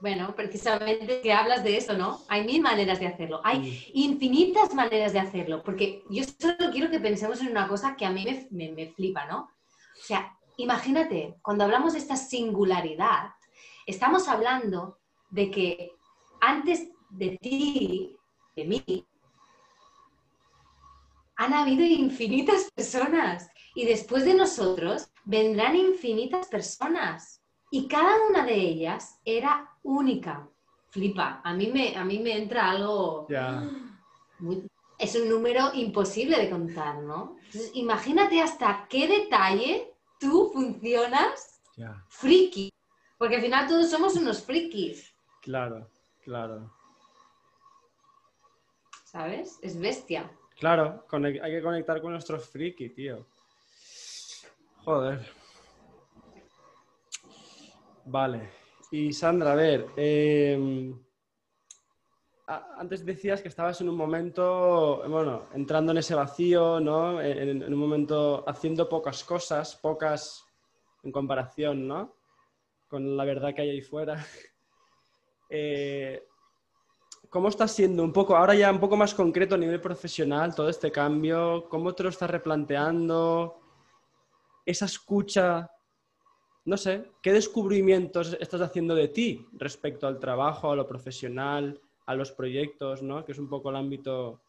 [0.00, 2.20] bueno, precisamente que hablas de eso, ¿no?
[2.28, 3.90] Hay mil maneras de hacerlo, hay mm.
[3.94, 8.10] infinitas maneras de hacerlo, porque yo solo quiero que pensemos en una cosa que a
[8.10, 9.40] mí me, me, flipa, ¿no?
[9.40, 13.30] O sea, imagínate, cuando hablamos de esta singularidad,
[13.84, 14.98] estamos hablando
[15.30, 15.92] de que
[16.40, 18.16] antes de ti,
[18.54, 19.06] de mí,
[21.42, 27.42] han habido infinitas personas y después de nosotros vendrán infinitas personas.
[27.68, 30.48] Y cada una de ellas era única.
[30.90, 31.40] Flipa.
[31.42, 33.26] A mí me, a mí me entra algo...
[34.98, 37.36] es un número imposible de contar, ¿no?
[37.74, 41.60] imagínate hasta qué detalle tú funcionas
[42.08, 42.72] friki.
[43.18, 45.12] Porque al final todos somos unos frikis.
[45.40, 45.90] Claro,
[46.22, 46.72] claro.
[49.04, 49.58] ¿Sabes?
[49.60, 50.30] Es bestia.
[50.62, 53.26] Claro, hay que conectar con nuestros friki, tío.
[54.84, 55.18] Joder.
[58.04, 58.48] Vale.
[58.92, 60.96] Y Sandra, a ver, em,
[62.46, 67.20] antes decías que estabas en un momento, bueno, entrando en ese vacío, ¿no?
[67.20, 70.44] En, un momento haciendo pocas cosas, pocas
[71.02, 72.14] en comparación, ¿no?
[72.86, 74.14] Con la verdad que hay ahí fuera.
[75.54, 76.31] Eh,
[77.32, 80.68] ¿Cómo está siendo un poco, ahora ya un poco más concreto a nivel profesional, todo
[80.68, 81.66] este cambio?
[81.68, 83.62] ¿Cómo te lo estás replanteando?
[84.64, 85.70] esa escucha,
[86.64, 92.14] no sé, ¿qué descubrimientos estás haciendo de ti respecto al trabajo, a lo profesional, a
[92.14, 93.24] los proyectos, ¿no?
[93.24, 94.40] Que es un poco el ámbito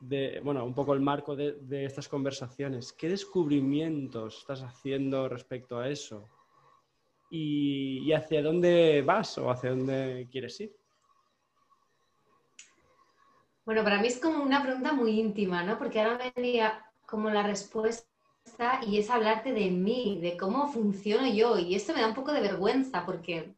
[0.00, 2.92] de, bueno, un poco el marco de, estas conversaciones.
[2.92, 6.28] ¿Qué descubrimientos estás haciendo respecto a eso?
[7.30, 10.76] Y, y, hacia dónde vas o hacia dónde quieres ir?
[13.64, 15.78] Bueno, para mí es como una pregunta muy íntima, ¿no?
[15.78, 18.04] Porque ahora me venía como la respuesta
[18.84, 21.56] y es hablarte de mí, de cómo funciono yo.
[21.58, 23.54] Y esto me da un poco de vergüenza porque,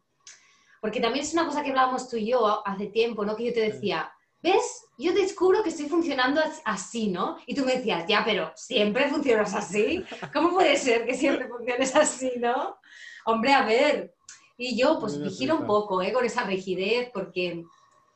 [0.83, 3.35] porque también es una cosa que hablábamos tú y yo hace tiempo, ¿no?
[3.35, 4.85] Que yo te decía, ¿ves?
[4.99, 7.39] Yo descubro que estoy funcionando así, ¿no?
[7.47, 10.05] Y tú me decías, ya, pero ¿siempre funcionas así?
[10.35, 12.77] ¿Cómo puede ser que siempre funciones así, no?
[13.25, 14.15] Hombre, a ver.
[14.59, 16.13] Y yo pues vigilo un poco, ¿eh?
[16.13, 17.65] Con esa rigidez porque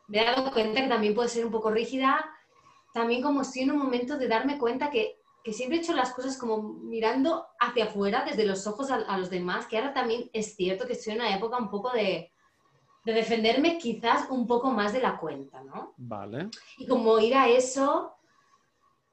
[0.08, 2.28] me he dado cuenta que también puede ser un poco rígida.
[2.92, 6.12] También como si en un momento de darme cuenta que que siempre he hecho las
[6.12, 10.54] cosas como mirando hacia afuera, desde los ojos a, los demás, que ahora también es
[10.56, 12.30] cierto que estoy en una época un poco de,
[13.04, 15.94] de defenderme quizás un poco más de la cuenta, ¿no?
[15.96, 16.50] Vale.
[16.76, 18.12] Y como ir a eso,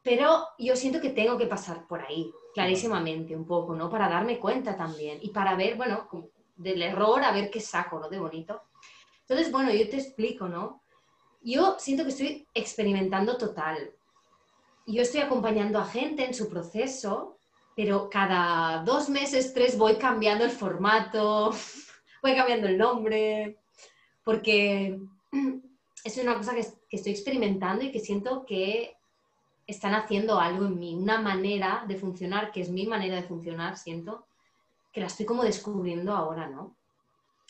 [0.02, 3.90] pero yo siento que tengo que pasar por ahí, clarísimamente, un poco, ¿no?
[3.90, 6.10] Para darme cuenta también y para ver, bueno,
[6.58, 8.10] del error, a ver qué saco, ¿no?
[8.10, 8.62] De bonito.
[9.22, 10.82] Entonces, bueno, yo te explico, ¿no?
[11.46, 13.96] Yo siento que estoy experimentando total
[14.88, 17.38] yo estoy acompañando a gente en su proceso,
[17.76, 21.52] pero cada dos meses, tres, voy cambiando el formato,
[22.22, 23.58] voy cambiando el nombre,
[24.24, 25.00] porque
[26.04, 28.96] es una cosa que, estoy experimentando y que siento que
[29.68, 33.78] están haciendo algo en mí, una manera de funcionar, que es mi manera de funcionar,
[33.78, 34.28] siento,
[34.94, 36.78] que la estoy como descubriendo ahora, ¿no?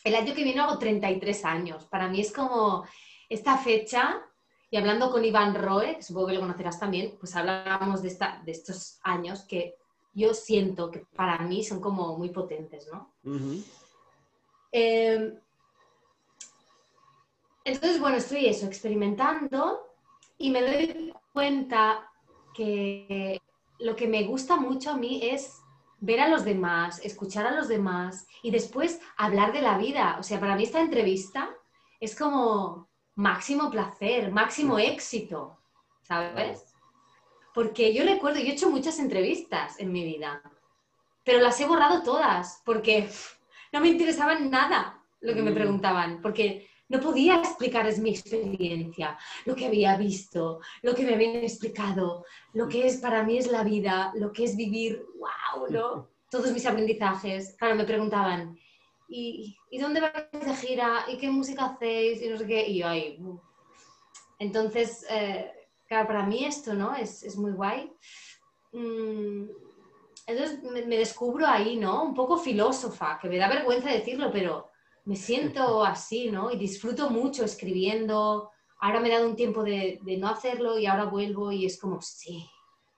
[0.03, 1.85] El año que viene hago 33 años.
[1.85, 2.85] Para mí es como
[3.29, 4.21] esta fecha
[4.69, 8.41] y hablando con Iván Roe, que supongo que lo conocerás también, pues hablábamos de, esta,
[8.43, 9.75] de estos años que
[10.13, 13.13] yo siento que para mí son como muy potentes, ¿no?
[14.71, 15.39] Em,
[17.63, 19.81] entonces, bueno, estoy eso, experimentando
[20.37, 22.11] y me doy cuenta
[22.53, 23.41] que
[23.79, 25.61] lo que me gusta mucho a mí es
[25.99, 30.17] ver a los demás, escuchar a los demás y después hablar de la vida.
[30.19, 31.49] O sea, para mí esta entrevista
[31.99, 35.57] es como máximo placer, máximo éxito,
[36.01, 36.73] ¿sabes?
[37.53, 40.41] Porque yo recuerdo, yo he hecho muchas entrevistas en mi vida,
[41.23, 43.09] pero las he borrado todas porque
[43.71, 45.55] no me interesaba nada lo que me mm.
[45.55, 51.37] preguntaban, porque no podía explicarles mi experiencia, lo que había visto, lo que me habían
[51.37, 56.09] explicado, lo que es para mí es la vida, lo que es vivir, wow, ¿no?
[56.29, 57.55] Todos mis aprendizajes.
[57.57, 58.57] Claro, me preguntaban,
[59.07, 61.05] ¿y, dónde vais de gira?
[61.07, 62.21] ¿Y qué música hacéis?
[62.21, 62.67] Y no sé qué.
[62.67, 63.19] Y yo ahí.
[64.39, 65.51] Entonces, eh,
[65.87, 66.95] claro, para mí esto, ¿no?
[66.95, 67.91] Es, muy guay.
[68.71, 69.45] Mm,
[70.27, 72.03] entonces me, me descubro ahí, ¿no?
[72.03, 74.69] Un poco filósofa, que me da vergüenza decirlo, pero
[75.05, 76.51] me siento así, ¿no?
[76.51, 78.51] Y disfruto mucho escribiendo.
[78.79, 82.01] Ahora me he dado un tiempo de, no hacerlo y ahora vuelvo y es como,
[82.01, 82.45] sí,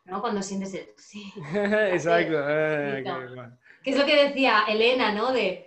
[0.05, 0.21] ¿no?
[0.21, 1.31] Cuando sientes el sí.
[1.53, 2.37] Exacto.
[2.49, 3.03] Eh,
[3.83, 5.31] que es lo que decía Elena, ¿no?
[5.31, 5.66] De,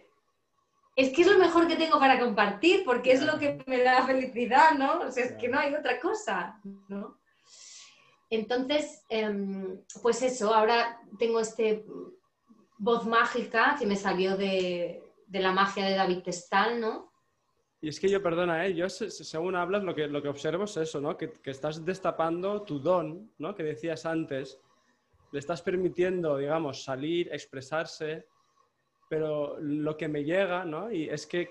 [1.01, 4.07] es que es lo mejor que tengo para compartir porque es lo que me da
[4.07, 5.01] felicidad, ¿no?
[5.01, 7.19] O sea, es que no hay otra cosa, ¿no?
[8.29, 11.85] Entonces, em, pues eso, ahora tengo este
[12.79, 17.11] voz mágica que me salió de, de la magia de David Testal, ¿no?
[17.83, 18.75] Y es que yo, perdona, ¿eh?
[18.75, 21.17] yo según hablas, lo que, lo que observo es eso, ¿no?
[21.17, 23.55] Que, estás destapando tu don, ¿no?
[23.55, 24.61] Que decías antes.
[25.33, 28.27] Le estás permitiendo, digamos, salir, expresarse,
[29.11, 30.93] pero lo que me llega, ¿no?
[30.93, 31.51] Y es que,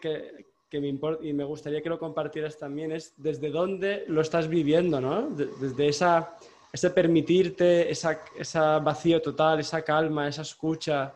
[0.72, 5.02] me importa, y me gustaría que lo compartieras también, es desde dónde lo estás viviendo,
[5.02, 5.30] ¿no?
[5.30, 6.38] desde esa,
[6.72, 11.14] ese permitirte, esa, esa, vacío total, esa calma, esa escucha.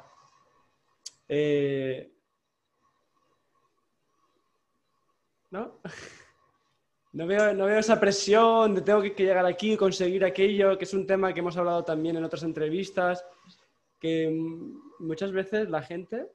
[1.30, 2.12] Eh,
[5.50, 5.80] ¿no?
[7.16, 10.96] No veo, no veo esa presión de tengo que, llegar aquí conseguir aquello, que es
[10.96, 13.24] un tema que hemos hablado también en otras entrevistas,
[14.00, 14.36] que
[15.04, 16.32] muchas veces la gente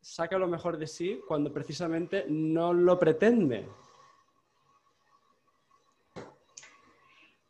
[0.00, 3.68] saca lo mejor de sí cuando precisamente no lo pretende.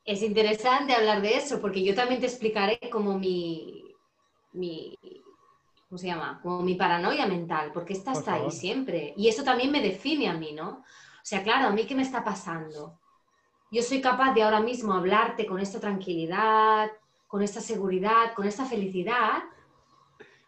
[0.04, 3.94] Es interesante hablar de eso, porque yo también te explicaré como mi,
[4.52, 4.96] mi
[5.88, 6.40] ¿cómo se llama?
[6.42, 9.14] Como mi paranoia mental, porque esta está ahí siempre.
[9.16, 10.68] Y eso también me define a mí, ¿no?
[10.68, 13.00] O sea, claro, a mí qué me está pasando.
[13.70, 16.88] Yo soy capaz de ahora mismo hablarte con esta tranquilidad,
[17.26, 19.42] con esta seguridad, con esta felicidad,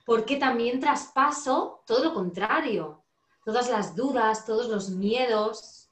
[0.08, 3.04] porque también traspaso todo lo contrario,
[3.44, 5.90] todas las dudas, todos los miedos,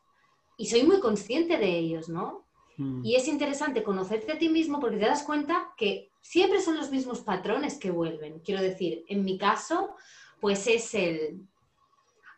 [0.57, 2.47] y soy muy consciente de ellos, ¿no?
[2.79, 3.05] Hmm.
[3.05, 6.91] Y es interesante conocerte a ti mismo porque te das cuenta que siempre son los
[6.91, 8.41] mismos patrones que vuelven.
[8.41, 9.95] Quiero decir, en mi caso,
[10.41, 11.47] pues es el,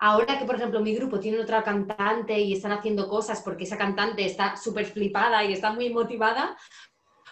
[0.01, 3.79] Ahora que, por ejemplo, mi grupo tiene otra cantante y están haciendo cosas porque esa
[3.79, 6.59] cantante está súper flipada y está muy motivada,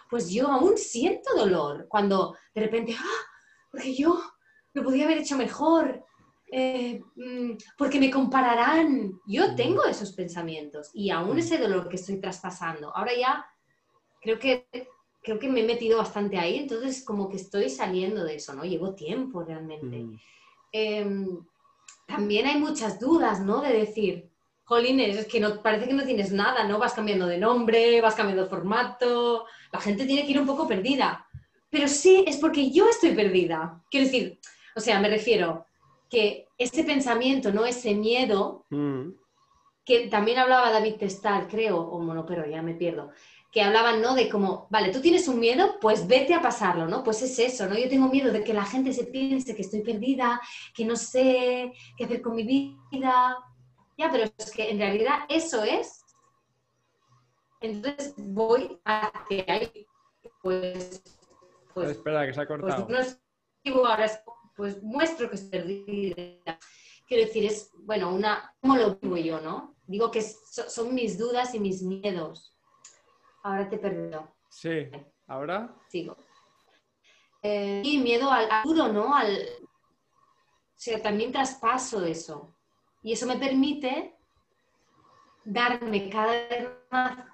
[0.08, 3.26] pues yo aún siento dolor cuando de repente, ¡ah!
[3.76, 4.22] Porque yo
[4.76, 6.04] lo podía haber hecho mejor,
[6.52, 9.18] eh, mm, porque me compararán.
[9.26, 12.94] Yo tengo esos pensamientos y aún ese dolor que estoy traspasando.
[12.94, 13.46] Ahora ya
[14.20, 14.68] creo que,
[15.22, 18.64] creo que me he metido bastante ahí, entonces como que estoy saliendo de eso, ¿no?
[18.64, 19.96] Llevo tiempo realmente.
[19.96, 20.20] Mm.
[20.72, 21.46] Em,
[22.06, 23.62] también hay muchas dudas, ¿no?
[23.62, 24.28] De decir,
[24.64, 26.78] jolines, es que no, parece que no tienes nada, ¿no?
[26.78, 30.68] Vas cambiando de nombre, vas cambiando de formato, la gente tiene que ir un poco
[30.68, 31.26] perdida.
[31.70, 33.82] Pero sí, es porque yo estoy perdida.
[33.90, 34.38] Quiero decir,
[34.76, 35.66] o sea, me refiero
[36.08, 37.64] que ese pensamiento, ¿no?
[37.64, 39.08] Ese miedo, mm.
[39.84, 43.10] que también hablaba David Testal, creo, o bueno, pero ya me pierdo,
[43.50, 44.14] que hablaban, ¿no?
[44.14, 47.02] De como, vale, tú tienes un miedo, pues vete a pasarlo, ¿no?
[47.02, 47.74] Pues es eso, ¿no?
[47.74, 50.40] Yo tengo miedo de que la gente se piense que estoy perdida,
[50.74, 53.36] que no sé qué hacer con mi vida.
[53.96, 56.04] Ya, pero es que en realidad eso es.
[57.62, 59.86] Entonces voy hacia ahí.
[60.42, 61.02] Pues.
[61.72, 62.86] pues espera, que se ha pues cortado.
[62.86, 63.18] Pues,
[63.64, 64.06] no ahora,
[64.56, 66.58] pues muestro que estoy perdida.
[67.06, 68.54] Quiero decir, es, bueno, una.
[68.60, 69.76] ¿Cómo lo vivo yo, no?
[69.86, 72.56] Digo que son mis dudas y mis miedos
[73.46, 74.28] Ahora te perdido.
[74.50, 74.88] Sí,
[75.28, 75.72] ¿ahora?
[75.86, 76.16] Sigo.
[77.42, 79.14] Eh, y miedo al, duro, ¿no?
[79.14, 82.56] Al, o sea, también traspaso eso.
[83.04, 84.16] Y eso me permite
[85.44, 86.68] darme cada vez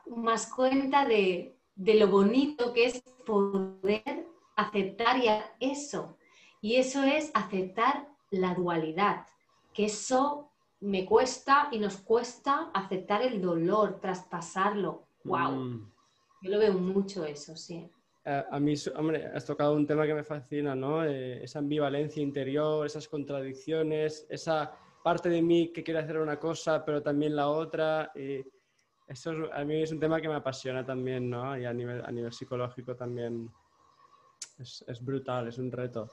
[0.07, 6.19] más, cuenta de, de, lo bonito que es poder aceptar ya eso.
[6.63, 9.27] Y eso es aceptar la dualidad,
[9.75, 10.49] que eso
[10.81, 15.09] me cuesta y nos cuesta aceptar el dolor, traspasarlo.
[15.25, 15.91] ¡Wow!
[16.41, 17.91] Yo lo veo mucho eso, sí.
[18.25, 21.05] A, mí, hombre, has tocado un tema que me fascina, ¿no?
[21.05, 26.85] Eh, esa ambivalencia interior, esas contradicciones, esa parte de mí que quiere hacer una cosa,
[26.85, 28.13] pero también la otra.
[28.15, 28.41] Y
[29.09, 31.59] eso a mí es un tema que me apasiona también, ¿no?
[31.59, 33.51] Y a nivel, a nivel psicológico también
[34.61, 36.09] es, es brutal, es un reto.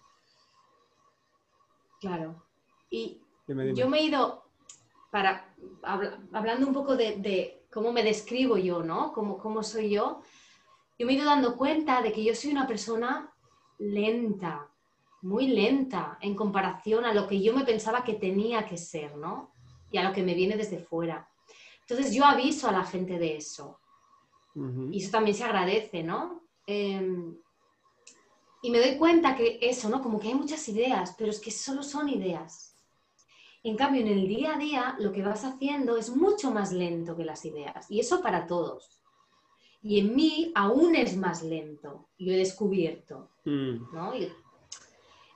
[1.99, 2.43] Claro.
[2.89, 4.43] Y yo me he ido,
[5.11, 5.53] para,
[6.31, 9.11] hablando un poco de, cómo me describo yo, ¿no?
[9.13, 10.21] Cómo, cómo soy yo,
[10.97, 13.31] yo me he ido dando cuenta de que yo soy una persona
[13.77, 14.67] lenta,
[15.21, 19.53] muy lenta en comparación a lo que yo me pensaba que tenía que ser, ¿no?
[19.91, 21.29] Y a lo que me viene desde fuera.
[21.81, 23.79] Entonces yo aviso a la gente de eso.
[24.91, 26.43] Y eso también se agradece, ¿no?
[26.65, 27.35] Em,
[28.61, 30.01] y me doy cuenta que eso, ¿no?
[30.01, 32.75] Como que hay muchas ideas, pero es que solo son ideas.
[33.63, 37.15] En cambio, en el día a día, lo que vas haciendo es mucho más lento
[37.15, 37.89] que las ideas.
[37.89, 39.01] Y eso para todos.
[39.81, 42.07] Y en mí aún es más lento.
[42.17, 43.29] Y lo he descubierto.
[43.45, 43.93] Mm.
[43.93, 44.13] ¿no?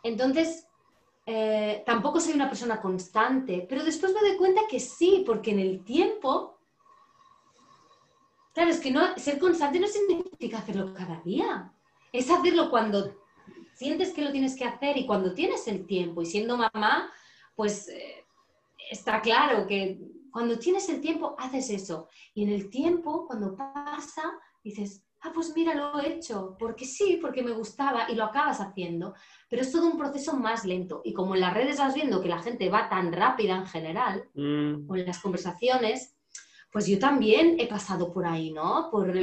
[0.03, 0.67] entonces,
[1.25, 5.59] eh, tampoco soy una persona constante, pero después me doy cuenta que sí, porque en
[5.59, 6.53] el tiempo
[8.53, 11.73] Claro, es que no, ser constante no significa hacerlo cada día.
[12.13, 13.13] Es hacerlo cuando
[13.73, 16.21] sientes que lo tienes que hacer y cuando tienes el tiempo.
[16.21, 17.11] Y siendo mamá,
[17.55, 18.25] pues eh,
[18.89, 19.99] está claro que
[20.31, 22.07] cuando tienes el tiempo haces eso.
[22.33, 24.23] Y en el tiempo, cuando pasa,
[24.63, 28.59] dices, ah, pues mira, lo he hecho, porque sí, porque me gustaba y lo acabas
[28.59, 29.13] haciendo.
[29.49, 31.01] Pero es todo un proceso más lento.
[31.03, 34.29] Y como en las redes vas viendo que la gente va tan rápida en general,
[34.33, 34.89] mm.
[34.89, 36.15] o en las conversaciones,
[36.71, 38.89] pues yo también he pasado por ahí, ¿no?
[38.91, 39.15] Por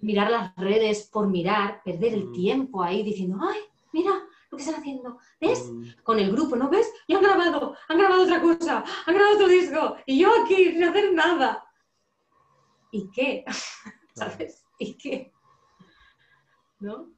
[0.00, 2.32] mirar las redes, por mirar, perder el mm.
[2.32, 3.60] tiempo ahí diciendo, ay,
[3.92, 4.12] mira
[4.50, 5.70] lo que están haciendo, ¿ves?
[5.70, 6.02] Mm.
[6.02, 6.92] Con el grupo, ¿no ves?
[7.06, 10.84] Y han grabado, han grabado otra cosa, han grabado otro disco, y yo aquí sin
[10.84, 11.64] hacer nada.
[12.90, 13.44] ¿Y qué?
[14.14, 14.64] ¿Sabes?
[14.78, 15.32] ¿Y qué?
[16.80, 17.10] ¿No?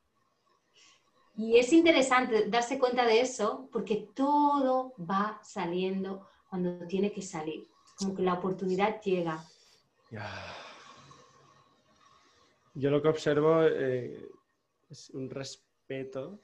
[1.37, 7.69] Y es interesante darse cuenta de eso porque todo va saliendo cuando tiene que salir
[7.99, 9.45] como que la oportunidad llega.
[12.79, 14.31] Yo lo que observo eh,
[14.89, 16.39] es un respeto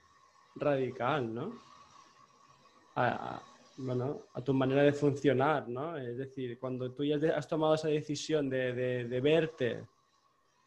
[0.57, 1.53] radical, ¿no?
[2.97, 3.41] A,
[3.77, 5.97] bueno, a tu manera de funcionar, ¿no?
[5.97, 9.87] Es decir, cuando tú ya has tomado esa decisión de, verte,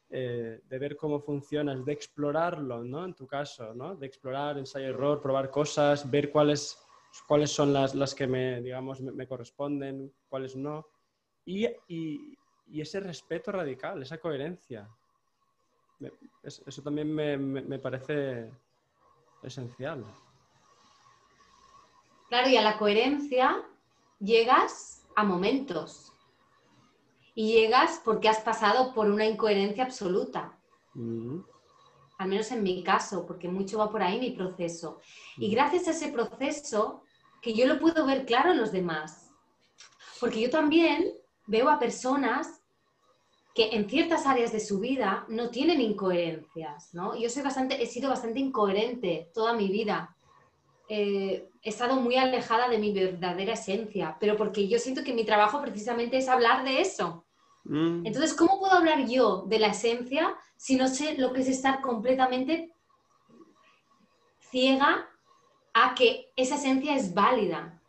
[0.09, 3.03] eh, de ver cómo funcionas, de explorarlo, ¿no?
[3.03, 3.93] En tu caso, ¿no?
[3.93, 6.81] De explorar, ensayo, error, probar cosas, ver cuáles
[7.27, 10.87] cuáles son las, las que me, digamos, me, corresponden, cuáles no.
[11.43, 12.37] Y, y,
[12.67, 14.87] y, ese respeto radical, esa coherencia.
[16.43, 18.51] Eso también me, me, parece
[19.43, 20.03] esencial.
[22.29, 23.63] Claro, y a la coherencia
[24.19, 26.13] llegas a momentos.
[27.33, 30.57] Y llegas porque has pasado por una incoherencia absoluta.
[30.93, 31.39] Mm.
[32.17, 34.99] Al menos en mi caso, porque mucho va por ahí mi proceso.
[35.37, 37.03] Y gracias a ese proceso
[37.41, 39.29] que yo lo puedo ver claro en los demás.
[40.19, 41.13] Porque yo también
[41.45, 42.61] veo a personas
[43.57, 47.17] que en ciertas áreas de su vida no tienen incoherencias, ¿no?
[47.17, 50.15] Yo soy bastante, he sido bastante incoherente toda mi vida.
[50.87, 55.25] Eh, he estado muy alejada de mi verdadera esencia, pero porque yo siento que mi
[55.25, 57.25] trabajo precisamente es hablar de eso.
[57.63, 58.05] Mm.
[58.05, 61.81] Entonces, ¿cómo puedo hablar yo de la esencia si no sé lo que es estar
[61.81, 62.71] completamente
[64.51, 65.09] ciega
[65.73, 67.81] a que esa esencia es válida.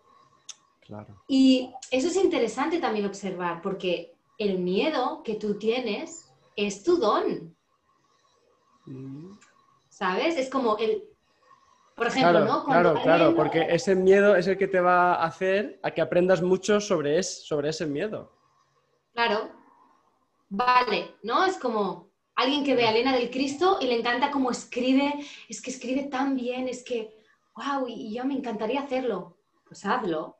[1.26, 7.54] Y eso es interesante también observar, porque el miedo que tú tienes es tu don.
[8.86, 9.32] Mm.
[9.88, 10.36] ¿Sabes?
[10.36, 11.04] Es como el...
[11.96, 12.64] Por ejemplo, ¿no?
[12.64, 16.40] claro, claro, porque ese miedo es el que te va a hacer a que aprendas
[16.40, 18.32] mucho sobre, es, sobre ese miedo.
[19.12, 19.50] Claro.
[20.48, 21.44] Vale, ¿no?
[21.44, 25.12] Es como alguien que ve a Elena del Cristo y le encanta cómo escribe,
[25.48, 27.18] es que escribe tan bien, es que
[27.56, 29.36] wow, y yo me encantaría hacerlo.
[29.66, 30.38] Pues hazlo.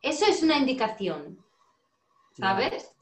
[0.00, 1.43] Eso es una indicación,
[2.34, 2.94] ¿sabes?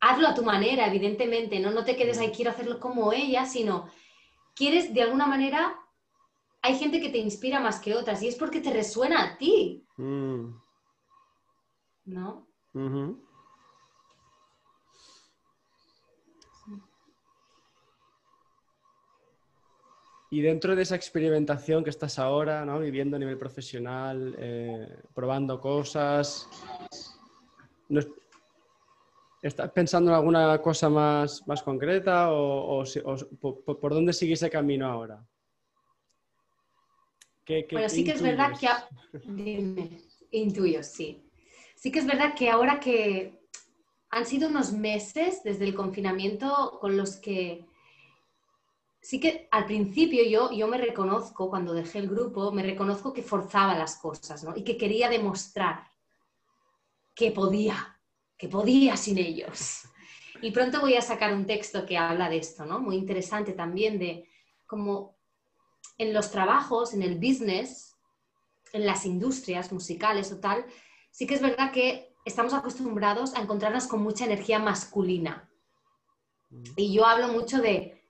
[0.00, 1.70] Hazlo a tu manera, evidentemente, ¿no?
[1.70, 3.88] No te quedes ahí, quiero hacerlo como ella, sino
[4.54, 5.78] quieres de alguna manera,
[6.62, 9.86] hay gente que te inspira más que otras y es porque te resuena a ti.
[9.96, 10.50] Mm.
[12.06, 12.46] ¿No?
[20.30, 22.80] Y dentro de esa experimentación que estás ahora, ¿no?
[22.80, 26.48] viviendo a nivel profesional, eh, probando cosas,
[29.42, 32.82] ¿estás pensando en alguna cosa más, más concreta o,
[33.40, 35.24] por, dónde sigue ese camino ahora?
[37.70, 38.68] bueno, sí que es verdad que...
[39.24, 41.22] Dime, intuyo, sí.
[41.76, 43.38] Sí que es verdad que ahora que
[44.08, 47.66] han sido unos meses desde el confinamiento con los que
[49.02, 53.22] sí que al principio yo, yo me reconozco, cuando dejé el grupo, me reconozco que
[53.22, 54.56] forzaba las cosas, ¿no?
[54.56, 55.86] Y que quería demostrar
[57.14, 58.00] que podía,
[58.36, 59.82] que podía sin ellos.
[60.42, 62.80] Y pronto voy a sacar un texto que habla de esto, ¿no?
[62.80, 64.28] Muy interesante también de
[64.66, 65.16] cómo
[65.98, 67.94] en los trabajos, en el business,
[68.72, 70.66] en las industrias musicales o tal,
[71.10, 75.48] sí que es verdad que estamos acostumbrados a encontrarnos con mucha energía masculina.
[76.76, 78.02] Y yo hablo mucho de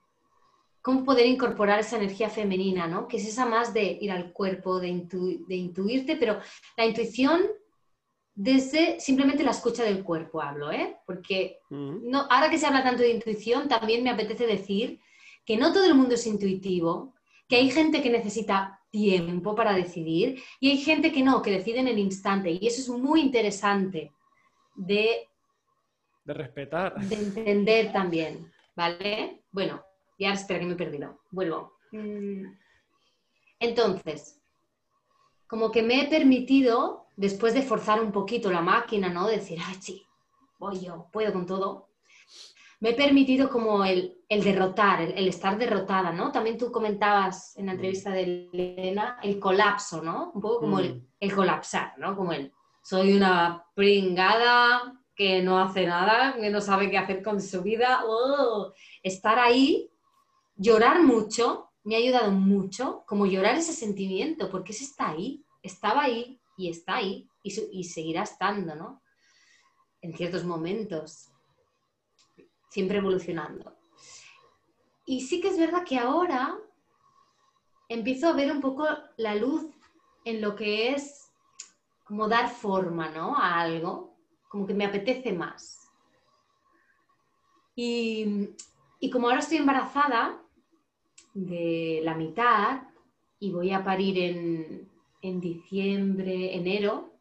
[0.82, 3.08] cómo poder incorporar esa energía femenina, ¿no?
[3.08, 6.40] Que es esa más de ir al cuerpo, de, intuirte, pero
[6.76, 7.42] la intuición
[8.34, 10.96] desde simplemente la escucha del cuerpo hablo, ¿eh?
[11.06, 15.00] Porque no, ahora que se habla tanto de intuición, también me apetece decir
[15.44, 17.14] que no todo el mundo es intuitivo,
[17.48, 21.80] que hay gente que necesita tiempo para decidir y hay gente que no, que decide
[21.80, 22.50] en el instante.
[22.50, 24.12] Y eso es muy interesante
[24.74, 25.28] de...
[26.24, 26.98] De respetar.
[27.00, 29.42] De entender también, ¿vale?
[29.52, 29.84] Bueno,
[30.18, 31.20] ya espera que me he perdido.
[31.30, 31.74] Vuelvo.
[31.92, 32.46] Mm.
[33.60, 34.40] Entonces,
[35.46, 39.26] como que me he permitido, después de forzar un poquito la máquina, ¿no?
[39.26, 40.06] decir, ay, sí,
[40.58, 41.88] voy yo, puedo con todo
[42.84, 46.30] me he permitido como el, derrotar, el, estar derrotada, ¿no?
[46.30, 47.76] También tú comentabas en la mm.
[47.76, 50.32] entrevista de Elena el colapso, ¿no?
[50.34, 51.30] Un poco como el, mm.
[51.30, 52.14] colapsar, ¿no?
[52.14, 52.52] Como el,
[52.82, 58.02] soy una pringada que no hace nada, que no sabe qué hacer con su vida.
[58.04, 59.88] Oh, estar ahí,
[60.54, 66.02] llorar mucho, me ha ayudado mucho, como llorar ese sentimiento, porque ese está ahí, estaba
[66.02, 69.02] ahí y está ahí y, y seguirá estando, ¿no?
[70.00, 71.30] En ciertos momentos
[72.68, 73.76] siempre evolucionando.
[75.06, 76.58] Y sí que es verdad que ahora
[77.88, 78.86] empiezo a ver un poco
[79.16, 79.70] la luz
[80.24, 81.30] en lo que es
[82.04, 83.36] como dar forma ¿no?
[83.36, 84.16] a algo,
[84.48, 85.80] como que me apetece más.
[87.76, 88.54] Y,
[89.12, 90.42] como ahora estoy embarazada
[91.34, 92.82] de la mitad
[93.38, 94.90] y voy a parir en,
[95.24, 97.14] en diciembre, enero,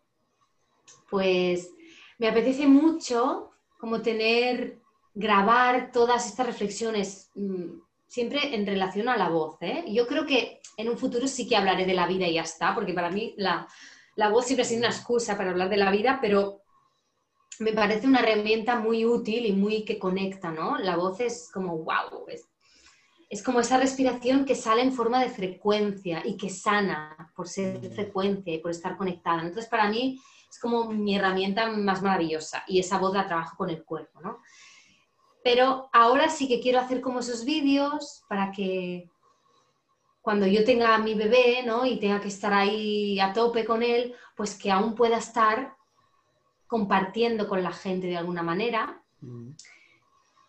[1.10, 1.72] pues
[2.20, 4.80] me apetece mucho como tener
[5.14, 9.58] grabar todas estas reflexiones mm, siempre en relación a la voz.
[9.62, 9.86] ¿eh?
[9.88, 12.76] Yo creo que en un futuro sí que hablaré de la vida y ya está,
[12.76, 13.68] porque para mí la,
[14.30, 16.62] voz siempre ha sido una excusa para hablar de la vida, pero
[17.60, 20.78] me parece una herramienta muy útil y muy que conecta, ¿no?
[20.78, 22.48] La voz es como, wow, es,
[23.34, 27.80] es como esa respiración que sale en forma de frecuencia y que sana por ser
[27.90, 29.42] frecuencia y por estar conectada.
[29.42, 33.72] Entonces, para mí es como mi herramienta más maravillosa y esa voz la trabajo con
[33.72, 34.38] el cuerpo, ¿no?
[35.44, 39.10] Pero ahora sí que quiero hacer como esos vídeos para que
[40.22, 41.88] cuando yo tenga a mi bebé ¿no?
[41.88, 45.76] y tenga que estar ahí a tope con él, pues que aún pueda estar
[46.68, 49.04] compartiendo con la gente de alguna manera.
[49.22, 49.54] Mm.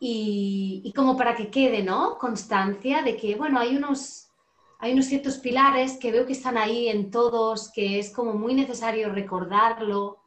[0.00, 2.18] Y, como para que quede ¿no?
[2.18, 4.28] constancia de que, bueno, hay unos,
[4.78, 8.54] hay unos ciertos pilares que veo que están ahí en todos, que es como muy
[8.54, 10.18] necesario recordarlo.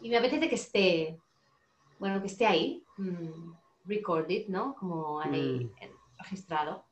[0.00, 1.18] Y me apetece que esté,
[1.98, 2.84] bueno, que esté ahí.
[2.98, 3.52] Mm
[3.84, 4.74] recorded, ¿no?
[4.74, 6.18] Como ahí mm.
[6.18, 6.84] registrado.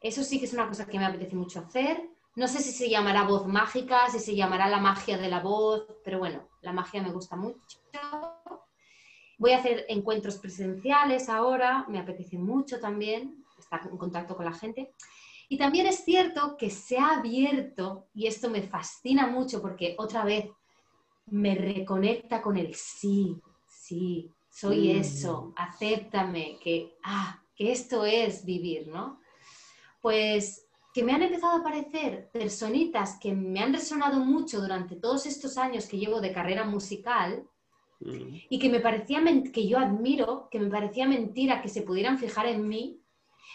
[0.00, 2.02] Eso sí que es una cosa que me apetece mucho hacer.
[2.34, 5.86] No sé si se llamará voz mágica, si se llamará la magia de la voz,
[6.02, 7.78] pero bueno, la magia me gusta mucho.
[9.42, 14.52] Voy a hacer encuentros presenciales ahora, me apetece mucho también estar en contacto con la
[14.52, 14.92] gente.
[15.48, 20.24] Y también es cierto que se ha abierto, y esto me fascina mucho porque otra
[20.24, 20.48] vez
[21.26, 23.36] me reconecta con el sí,
[23.66, 25.00] sí, soy mm.
[25.00, 29.18] eso, acéptame, que, ah, que esto es vivir, ¿no?
[30.00, 35.26] Pues que me han empezado a aparecer personitas que me han resonado mucho durante todos
[35.26, 37.48] estos años que llevo de carrera musical
[38.04, 38.36] mm.
[38.50, 39.22] y que me parecía
[39.52, 43.00] que yo admiro, que me parecía mentira que se pudieran fijar en mí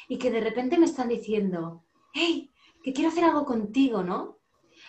[0.07, 1.83] y que de repente me están diciendo,
[2.13, 2.51] hey,
[2.83, 4.39] que quiero hacer algo contigo, ¿no?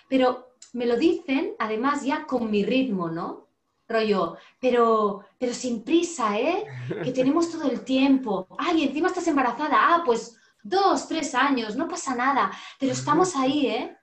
[0.09, 3.49] Pero me lo dicen además ya con mi ritmo, ¿no?
[3.89, 6.67] rollo, pero, pero sin prisa, ¿eh?
[7.03, 8.47] Que tenemos todo el tiempo.
[8.59, 9.77] Ay, encima estás embarazada.
[9.81, 13.97] Ah, pues dos, tres años, no pasa nada, pero estamos ahí, ¿eh?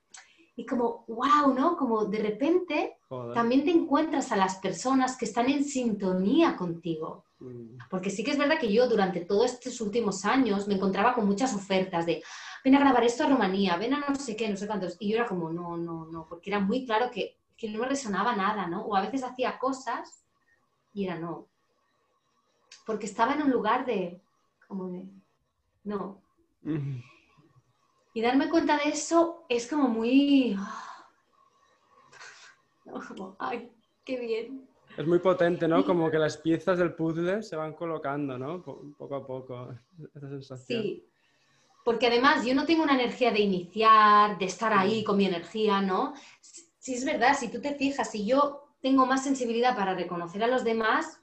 [0.56, 1.76] Y como, wow, ¿no?
[1.76, 2.98] Como de repente
[3.34, 7.26] también te encuentras a las personas que están en sintonía contigo.
[7.40, 7.78] Mm.
[7.90, 11.28] Porque sí que es verdad que yo durante todos estos últimos años me encontraba con
[11.28, 12.24] muchas ofertas de,
[12.64, 14.96] ven a grabar esto a Rumanía, ven a no sé qué, no sé cuántos.
[15.00, 17.88] Y yo era como, no, no, no, porque era muy claro que que no me
[17.88, 18.82] resonaba nada, ¿no?
[18.84, 20.24] O a veces hacía cosas
[20.94, 21.48] y era no.
[22.86, 24.22] Porque estaba en un lugar de,
[24.68, 25.06] como de,
[25.84, 26.22] no.
[28.16, 30.56] Y darme cuenta de eso es como muy,
[33.10, 33.70] como, ay,
[34.06, 34.70] qué bien.
[34.98, 35.84] Es muy potente, ¿no?
[35.84, 38.64] Como que las piezas del puzzle se van colocando, ¿no?
[38.64, 39.76] Poco a poco,
[40.16, 40.82] esa sensación.
[40.82, 41.06] Sí,
[41.84, 45.82] porque además yo no tengo una energía de iniciar, de estar ahí con mi energía,
[45.82, 46.14] ¿no?
[46.80, 50.48] sí es verdad, si tú te fijas, si yo tengo más sensibilidad para reconocer a
[50.48, 51.20] los demás,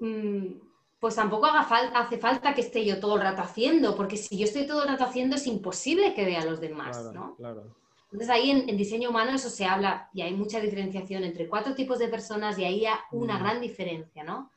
[0.00, 0.67] mm,
[1.00, 4.66] pues tampoco hace falta que esté yo todo el rato haciendo, porque si yo estoy
[4.66, 7.36] todo el rato haciendo es imposible que vea a los demás, ¿no?
[7.36, 7.64] Claro.
[8.10, 11.98] Entonces ahí en, diseño humano eso se habla y hay mucha diferenciación entre cuatro tipos
[11.98, 13.42] de personas y ahí hay una mm.
[13.42, 14.50] gran diferencia, ¿no?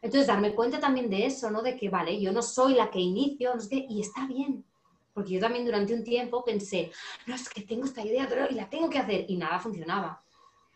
[0.00, 1.62] Entonces darme cuenta también de eso, ¿no?
[1.62, 4.64] De que, vale, yo no soy la que inicio, no sé y está bien.
[5.12, 6.90] Porque yo también durante un tiempo pensé,
[7.26, 10.22] no, es que tengo esta idea y la tengo que hacer y nada funcionaba.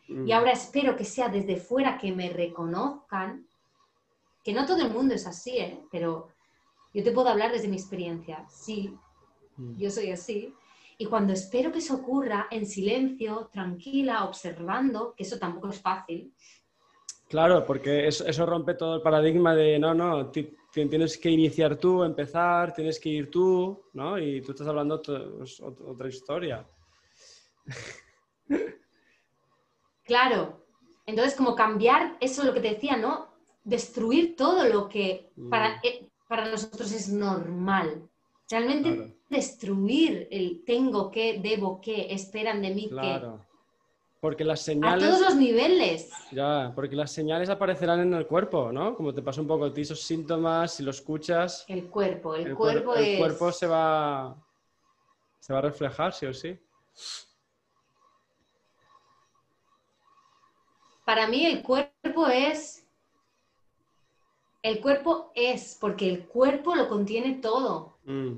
[0.09, 0.29] Mm.
[0.29, 3.47] Y ahora espero que sea desde fuera que me reconozcan,
[4.43, 5.85] que no todo el mundo es así, ¿eh?
[5.91, 6.29] Pero
[6.95, 8.47] yo te puedo hablar desde mi experiencia.
[8.49, 8.97] Sí,
[9.57, 9.79] mm.
[9.79, 10.55] yo soy así.
[10.99, 16.35] Y cuando espero que eso ocurra en silencio, tranquila, observando, que eso tampoco es fácil.
[17.29, 22.75] Claro, porque eso, rompe todo el paradigma de no, no, tienes que iniciar tú, empezar,
[22.75, 24.19] tienes que ir tú, ¿no?
[24.19, 26.67] Y tú estás hablando pues, otra historia.
[30.03, 30.67] Claro.
[31.07, 33.30] Entonces, como cambiar eso, lo que te decía, ¿no?
[33.71, 35.81] Destruir todo lo que para, mm.
[35.85, 38.09] eh, para nosotros es normal.
[38.51, 43.47] Realmente destruir el tengo que, debo que, esperan de mí claro.
[44.21, 45.05] Porque las señales...
[45.05, 46.11] A todos los niveles.
[46.33, 48.95] Ya, porque las señales aparecerán en el cuerpo, ¿no?
[48.95, 51.65] Como te pasa un poco a ti esos síntomas, si lo escuchas...
[51.69, 53.09] El cuerpo, el, cuerpo es...
[53.09, 54.37] El cuerpo se va...
[55.39, 56.59] Se va a reflejar, sí o sí.
[61.07, 62.87] Para mí el cuerpo es...
[64.63, 67.99] El cuerpo es, porque el cuerpo lo contiene todo.
[68.05, 68.35] Mm.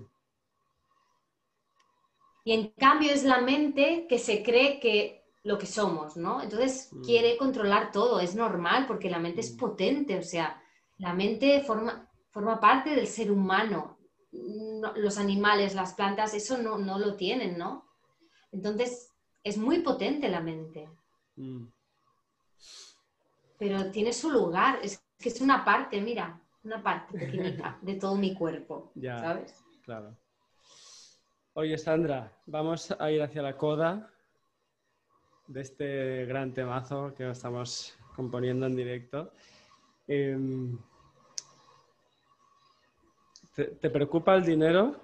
[2.44, 6.42] Y en cambio es la mente que se cree que lo que somos, ¿no?
[6.42, 7.02] Entonces mm.
[7.02, 9.56] quiere controlar todo, es normal porque la mente es mm.
[9.56, 10.62] potente, o sea,
[10.98, 13.98] la mente forma, forma parte del ser humano.
[14.96, 17.86] los animales, las plantas, eso no, no, lo tienen, ¿no?
[18.50, 19.10] Entonces
[19.44, 20.88] es muy potente la mente
[23.62, 28.16] pero tiene su lugar, es que es una parte, mira, una parte pequeñita de todo
[28.16, 29.64] mi cuerpo, ya, ¿sabes?
[29.84, 30.16] Claro.
[31.54, 34.10] Oye, Sandra, vamos a ir hacia la coda
[35.46, 39.32] de este gran temazo que estamos componiendo en directo.
[40.06, 40.78] Em,
[43.54, 44.96] ¿te, preocupa el dinero?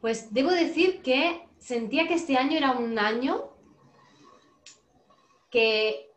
[0.00, 3.53] Pues debo decir que sentía que este año era un año
[5.54, 6.10] que,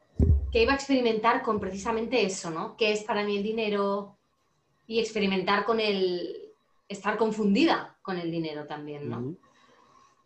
[0.54, 2.76] iba a experimentar con precisamente eso, ¿no?
[2.76, 4.18] ¿Qué es para mí el dinero?
[4.88, 6.52] Y experimentar con el,
[6.90, 9.36] estar confundida con el dinero también, ¿no?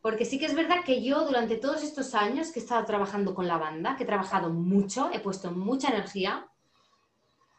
[0.01, 3.35] Porque sí que es verdad que yo durante todos estos años que he estado trabajando
[3.35, 6.47] con la banda, que he trabajado mucho, he puesto mucha energía,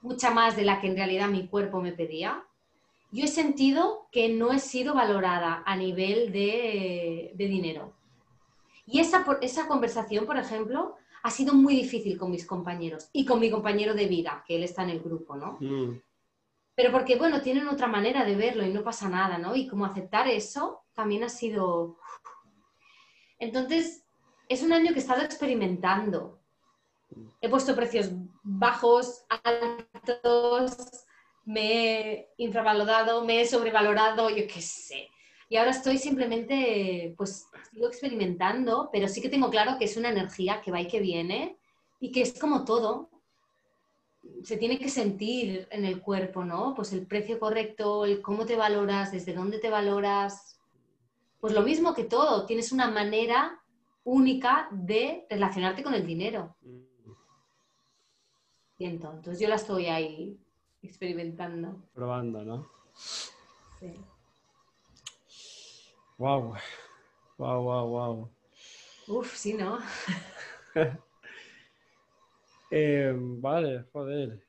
[0.01, 2.45] mucha más de la que en realidad mi cuerpo me pedía,
[3.11, 7.93] yo he sentido que no he sido valorada a nivel de, dinero.
[8.87, 13.39] Y esa, esa conversación, por ejemplo, ha sido muy difícil con mis compañeros y con
[13.39, 15.57] mi compañero de vida, que él está en el grupo, ¿no?
[15.61, 16.01] Mm.
[16.75, 19.55] Pero porque, bueno, tienen otra manera de verlo y no pasa nada, ¿no?
[19.55, 21.99] Y como aceptar eso también ha sido...
[23.39, 24.05] Entonces,
[24.49, 26.41] es un año que he estado experimentando.
[27.41, 28.11] He puesto precios
[28.43, 30.77] bajos, altos,
[31.45, 35.09] me he infravalorado, me he sobrevalorado, yo qué sé.
[35.53, 40.09] Y ahora estoy simplemente, pues, sigo experimentando, pero sí que tengo claro que es una
[40.09, 41.59] energía que va y que viene
[42.01, 43.11] y que es como todo.
[44.45, 46.73] Se tiene que sentir en el cuerpo, ¿no?
[46.75, 50.59] Pues el precio correcto, el cómo te valoras, desde dónde te valoras.
[51.39, 53.63] Pues lo mismo que todo, tienes una manera
[54.05, 56.57] única de relacionarte con el dinero.
[58.79, 60.41] Y entonces yo la estoy ahí
[60.81, 61.77] experimentando.
[61.93, 62.71] Probando, ¿no?
[63.79, 63.93] Sí.
[66.23, 66.55] Wow.
[67.37, 68.31] Wow, wow, wow.
[69.09, 69.81] Uf, sí, ¿no?
[72.75, 74.41] Eh, vale, joder.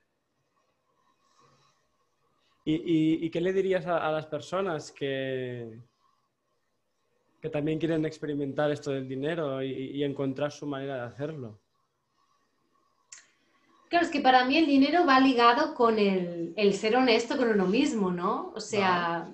[2.64, 5.78] ¿Y, qué le dirías a, las personas que,
[7.42, 11.60] que también quieren experimentar esto del dinero y, encontrar su manera de hacerlo?
[13.90, 17.66] Claro, es que para mí el dinero va ligado con el, ser honesto con uno
[17.66, 18.54] mismo, ¿no?
[18.56, 19.30] O sea,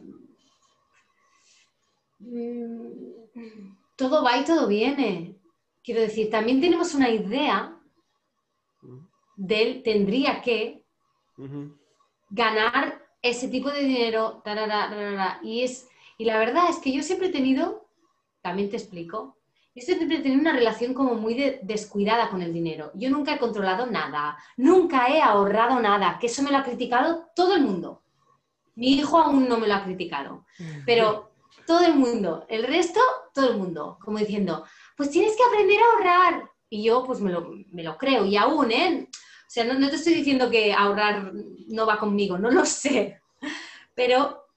[3.95, 5.35] todo va y todo viene.
[5.83, 7.77] Quiero decir, también tenemos una idea
[9.35, 10.83] del tendría que
[12.29, 14.43] ganar ese tipo de dinero.
[15.43, 17.87] y, es, y la verdad es que yo siempre he tenido,
[18.41, 19.37] también te explico,
[19.75, 22.91] yo siempre he tenido una relación como muy descuidada con el dinero.
[22.95, 27.29] Yo nunca he controlado nada, nunca he ahorrado nada, que eso me lo ha criticado
[27.35, 28.01] todo el mundo.
[28.75, 30.45] Mi hijo aún no me lo ha criticado,
[30.85, 31.28] pero
[31.69, 32.99] todo el mundo, el resto,
[33.31, 34.65] todo el mundo, como diciendo,
[34.97, 36.49] pues tienes que aprender a ahorrar.
[36.67, 39.07] Y yo pues me lo, creo, y aún, ¿eh?
[39.07, 41.31] O sea, no, te estoy diciendo que ahorrar
[41.67, 43.21] no va conmigo, no lo sé,
[43.93, 44.47] pero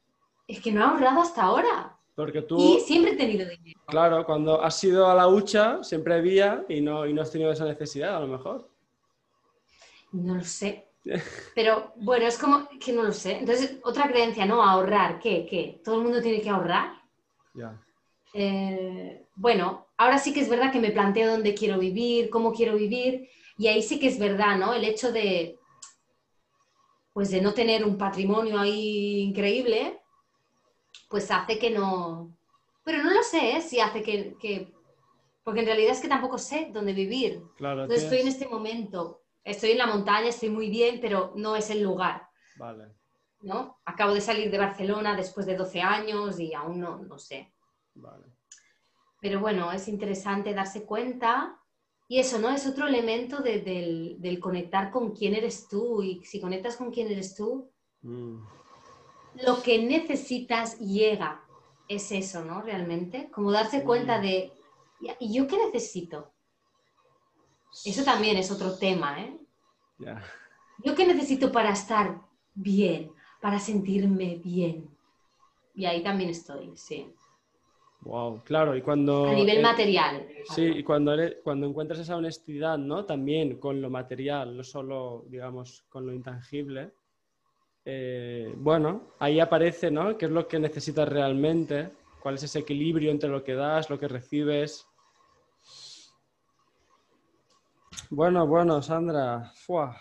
[0.48, 1.98] es que no he ahorrado hasta ahora.
[2.14, 3.78] Porque tú, Y siempre he tenido dinero.
[3.84, 7.52] claro, cuando has ido a la hucha, siempre había y no, y no has tenido
[7.52, 8.70] esa necesidad, a lo mejor.
[10.12, 10.88] No lo sé.
[11.54, 13.36] Pero bueno, es como que no lo sé.
[13.36, 14.62] Entonces, otra creencia, ¿no?
[14.62, 15.18] Ahorrar.
[15.18, 15.44] ¿Qué?
[15.44, 15.82] ¿Qué?
[15.84, 17.01] ¿Todo el mundo tiene que ahorrar?
[18.34, 22.76] Eh, bueno, ahora sí que es verdad que me planteo dónde quiero vivir, cómo quiero
[22.76, 23.28] vivir,
[23.59, 24.72] y ahí sí que es verdad, ¿no?
[24.72, 25.59] El hecho de,
[27.12, 30.00] pues de no tener un patrimonio ahí increíble,
[31.09, 32.34] pues hace que no...
[32.84, 33.61] Pero no lo sé, ¿eh?
[33.61, 34.72] Si hace que, que-
[35.44, 37.42] Porque en realidad es que tampoco sé dónde vivir.
[37.57, 41.55] Claro, Entonces estoy en este momento, estoy en la montaña, estoy muy bien, pero no
[41.55, 42.94] es el lugar, Vale.
[43.43, 43.80] ¿No?
[43.84, 47.53] Acabo de salir de Barcelona después de 12 años y aún no, no sé.
[47.95, 48.26] Vale.
[49.20, 51.59] Pero bueno, es interesante darse cuenta.
[52.09, 52.51] Y eso, ¿no?
[52.51, 56.03] Es otro elemento de- del, del conectar con quién eres tú.
[56.03, 57.70] Y si conectas con quién eres tú,
[58.05, 58.45] Mm,
[59.45, 61.45] lo que necesitas llega.
[61.88, 62.62] Es eso, ¿no?
[62.62, 63.30] Realmente.
[63.30, 64.53] Como darse cuenta de,
[65.01, 66.32] "Ya, ¿y yo qué necesito?
[67.84, 69.38] Eso también es otro tema, ¿eh?
[70.78, 72.20] ¿Yo qué necesito para estar
[72.55, 73.11] bien?
[73.43, 74.88] Para sentirme bien.
[75.74, 77.12] Y ahí también estoy, sí.
[78.03, 79.26] Wow, claro, y cuando...
[79.26, 80.28] A nivel eh, material.
[80.45, 83.05] Sí, y cuando, eres- cuando encuentras esa honestidad, ¿no?
[83.05, 86.93] También con lo material, no solo, digamos, con lo intangible,
[87.84, 90.16] eh, bueno, ahí aparece, ¿no?
[90.16, 91.90] ¿Qué es lo que necesitas realmente?
[92.20, 94.86] ¿Cuál es ese equilibrio entre lo que das, lo que recibes?
[98.11, 100.01] Bueno, bueno, Sandra, ¡fua!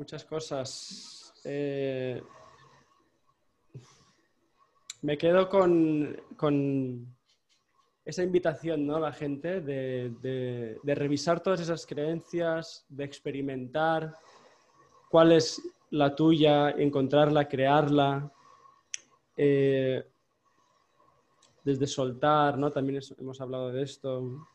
[0.00, 1.34] Muchas cosas.
[1.44, 2.22] Eh,
[5.02, 7.14] me quedo con, con
[8.02, 8.96] esa invitación, ¿no?
[8.96, 10.10] A la gente de,
[10.82, 14.14] de- revisar todas esas creencias, de experimentar
[15.10, 18.32] cuál es la tuya, encontrarla, crearla,
[19.36, 20.02] eh,
[21.62, 22.70] desde soltar, ¿no?
[22.70, 24.46] También hemos hablado de esto,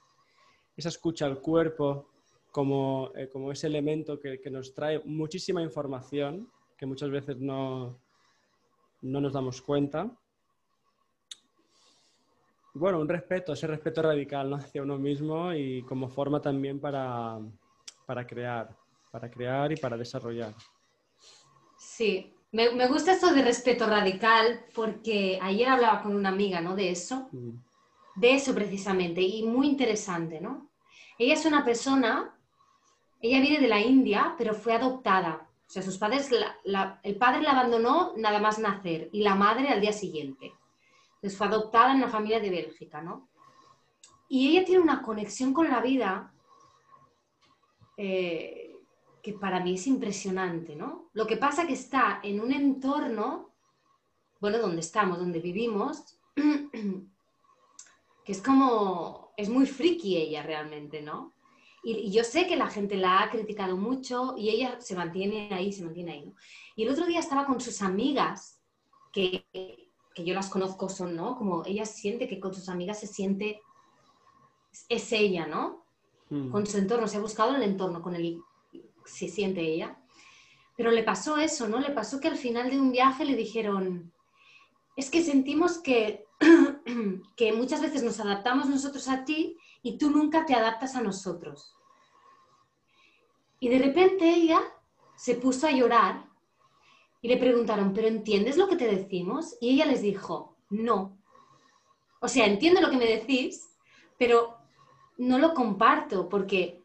[0.76, 2.10] esa escucha al cuerpo
[2.56, 8.00] como, eh, como ese elemento que, que nos trae muchísima información que muchas veces no,
[9.02, 10.10] no nos damos cuenta.
[12.74, 14.56] Bueno, un respeto, ese respeto radical ¿no?
[14.64, 17.40] hacia uno mismo y como forma también para,
[18.06, 18.74] para crear,
[19.12, 20.56] para crear y para desarrollar.
[21.78, 26.74] Sí, me, me gusta esto de respeto radical porque ayer hablaba con una amiga, ¿no?
[26.74, 27.58] De eso, Mm,
[28.16, 30.70] de eso precisamente, y muy interesante, ¿no?
[31.18, 32.35] Ella es una persona,
[33.26, 35.48] ella viene de la India, pero fue adoptada.
[35.68, 36.30] O sea, sus padres,
[37.04, 40.54] el padre la abandonó nada más nacer y la madre al día siguiente.
[41.16, 43.30] Entonces fue adoptada en una familia de Bélgica, ¿no?
[44.28, 46.32] Y ella tiene una conexión con la vida
[47.98, 48.76] eh,
[49.24, 51.10] que para mí es impresionante, ¿no?
[51.14, 53.56] Lo que pasa que está en un entorno,
[54.40, 61.35] bueno, donde estamos, donde vivimos, que es como, es muy friki ella realmente, ¿no?
[61.86, 65.50] Y, y yo sé que la gente la ha criticado mucho y ella se mantiene
[65.54, 66.34] ahí, se mantiene ahí, ¿no?
[66.76, 68.60] Y el otro día estaba con sus amigas,
[69.14, 69.46] que,
[70.14, 71.38] que yo las conozco, son, ¿no?
[71.38, 73.62] Como ella siente que con sus amigas se siente,
[74.90, 75.86] es ella, ¿no?
[76.30, 78.42] mm, con su entorno, se ha buscado el entorno con el
[79.06, 79.98] se siente ella.
[80.76, 81.80] Pero le pasó eso, ¿no?
[81.80, 84.12] Le pasó que al final de un viaje le dijeron,
[84.96, 86.26] es que sentimos que,
[87.36, 91.76] que muchas veces nos adaptamos nosotros a ti y tú nunca te adaptas a nosotros.
[93.60, 94.62] Y de repente ella
[95.16, 96.26] se puso a llorar
[97.22, 99.58] y le preguntaron, ¿pero entiendes lo que te decimos?
[99.60, 101.18] Y ella les dijo, no.
[102.20, 103.70] O sea, entiendo lo que me decís,
[104.18, 104.58] pero
[105.18, 106.84] no lo comparto porque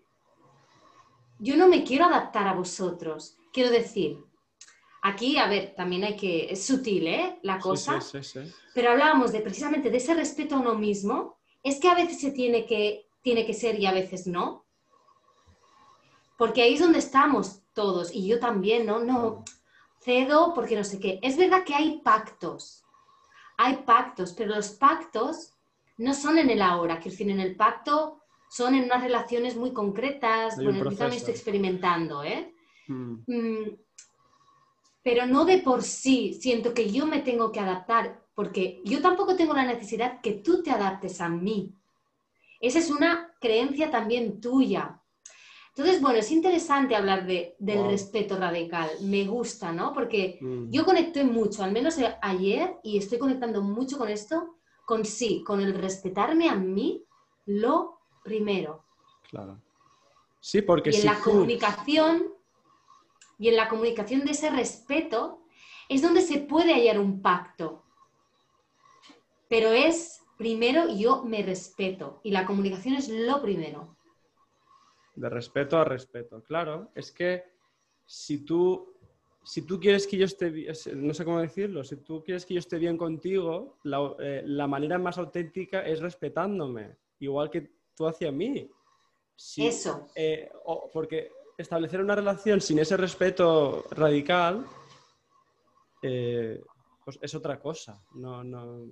[1.39, 3.37] yo no me quiero adaptar a vosotros.
[3.53, 4.25] Quiero decir,
[5.03, 7.39] aquí, a ver, también hay que, es sutil, ¿eh?
[7.43, 8.53] La cosa, sí, sí, sí.
[8.75, 11.39] pero hablábamos de precisamente de ese respeto a uno mismo.
[11.63, 14.65] Es que a veces se tiene que, tiene que ser y a veces no.
[16.39, 18.99] Porque ahí es donde estamos todos, y yo también, ¿no?
[18.99, 19.45] No,
[20.01, 21.19] cedo porque no sé qué.
[21.23, 22.85] Es verdad que hay pactos,
[23.57, 25.53] hay pactos, pero los pactos
[25.99, 29.73] no son en el ahora, quiero decir, en el pacto son en unas relaciones muy
[29.73, 32.53] concretas, bueno, yo también estoy experimentando, ¿eh?
[32.89, 33.77] Mm, Mm,
[35.03, 39.37] pero no de por sí siento que yo me tengo que adaptar, porque yo tampoco
[39.37, 41.75] tengo la necesidad que tú te adaptes a mí.
[42.61, 45.01] Esa es una creencia también tuya.
[45.75, 47.91] Entonces, bueno, es interesante hablar de, del Wow.
[47.91, 48.91] respeto radical.
[49.03, 49.93] Me gusta, ¿no?
[49.95, 50.71] Porque mm.
[50.71, 55.61] yo conecté mucho, al menos ayer, y estoy conectando mucho con esto, con sí, con
[55.61, 57.05] el respetarme a mí
[57.47, 58.85] lo primero.
[59.31, 59.59] Claro.
[60.41, 62.25] Sí, porque Y en si la tú- comunicación,
[63.41, 65.41] y en la comunicación de ese respeto,
[65.89, 67.83] es donde se puede hallar un pacto.
[69.49, 73.97] pero es primero yo me respeto y la comunicación es lo primero.
[75.17, 76.91] De respeto a respeto, claro.
[76.95, 77.45] Es que
[78.07, 78.95] si tú,
[79.43, 82.55] si tú quieres que yo esté bien, no sé cómo decirlo, si tú quieres que
[82.55, 88.07] yo esté bien contigo, la, eh, la manera más auténtica es respetándome, igual que tú
[88.07, 88.71] hacia mí.
[89.57, 90.07] Eso.
[90.15, 90.51] Eh,
[90.93, 94.65] porque establecer una relación sin ese respeto radical
[96.03, 96.61] eh,
[97.05, 98.01] pues es otra cosa.
[98.15, 98.87] No, no,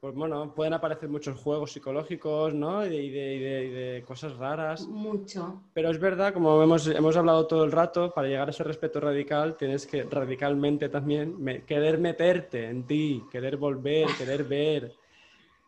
[0.00, 2.86] pues bueno, pueden aparecer muchos juegos psicológicos, ¿no?
[2.86, 4.86] Y de, cosas raras.
[4.86, 5.64] Mucho.
[5.74, 9.00] Pero es verdad, como hemos, hemos, hablado todo el rato, para llegar a ese respeto
[9.00, 14.94] radical tienes que radicalmente también querer meterte en ti, querer volver, querer ver.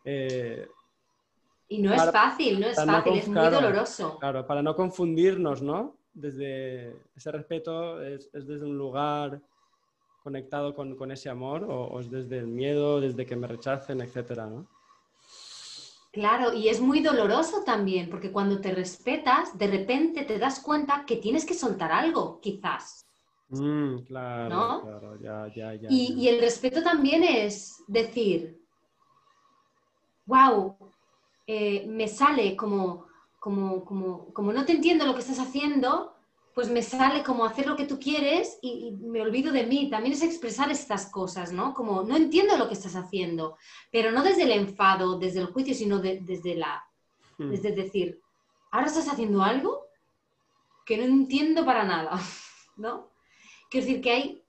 [0.05, 0.67] Eh,
[1.71, 4.19] y no es fácil, no es fácil, es muy doloroso.
[4.19, 5.95] Claro, para no confundirnos, ¿no?
[6.13, 9.41] Desde ese respeto es, es desde un lugar
[10.21, 14.47] conectado con, con ese amor o, es desde el miedo, desde que me rechacen, etcétera,
[14.47, 14.67] ¿no?
[16.11, 21.05] Claro, y es muy doloroso también, porque cuando te respetas, de repente te das cuenta
[21.07, 23.05] que tienes que soltar algo, quizás.
[23.47, 28.61] Mm, claro, claro, ya, ya, ya, y, y, el respeto también es decir,
[30.25, 30.75] wow,
[31.47, 33.07] eh, me sale como,
[33.39, 36.15] como, como, como no te entiendo lo que estás haciendo,
[36.53, 39.89] pues me sale como hacer lo que tú quieres y, me olvido de mí.
[39.89, 41.73] También es expresar estas cosas, ¿no?
[41.73, 43.57] Como no entiendo lo que estás haciendo,
[43.91, 46.85] pero no desde el enfado, desde el juicio, sino desde la,
[47.37, 48.19] desde decir,
[48.71, 49.85] ahora estás haciendo algo
[50.85, 52.19] que no entiendo para nada,
[52.75, 53.09] ¿no?
[53.69, 54.43] Quiero decir que hay...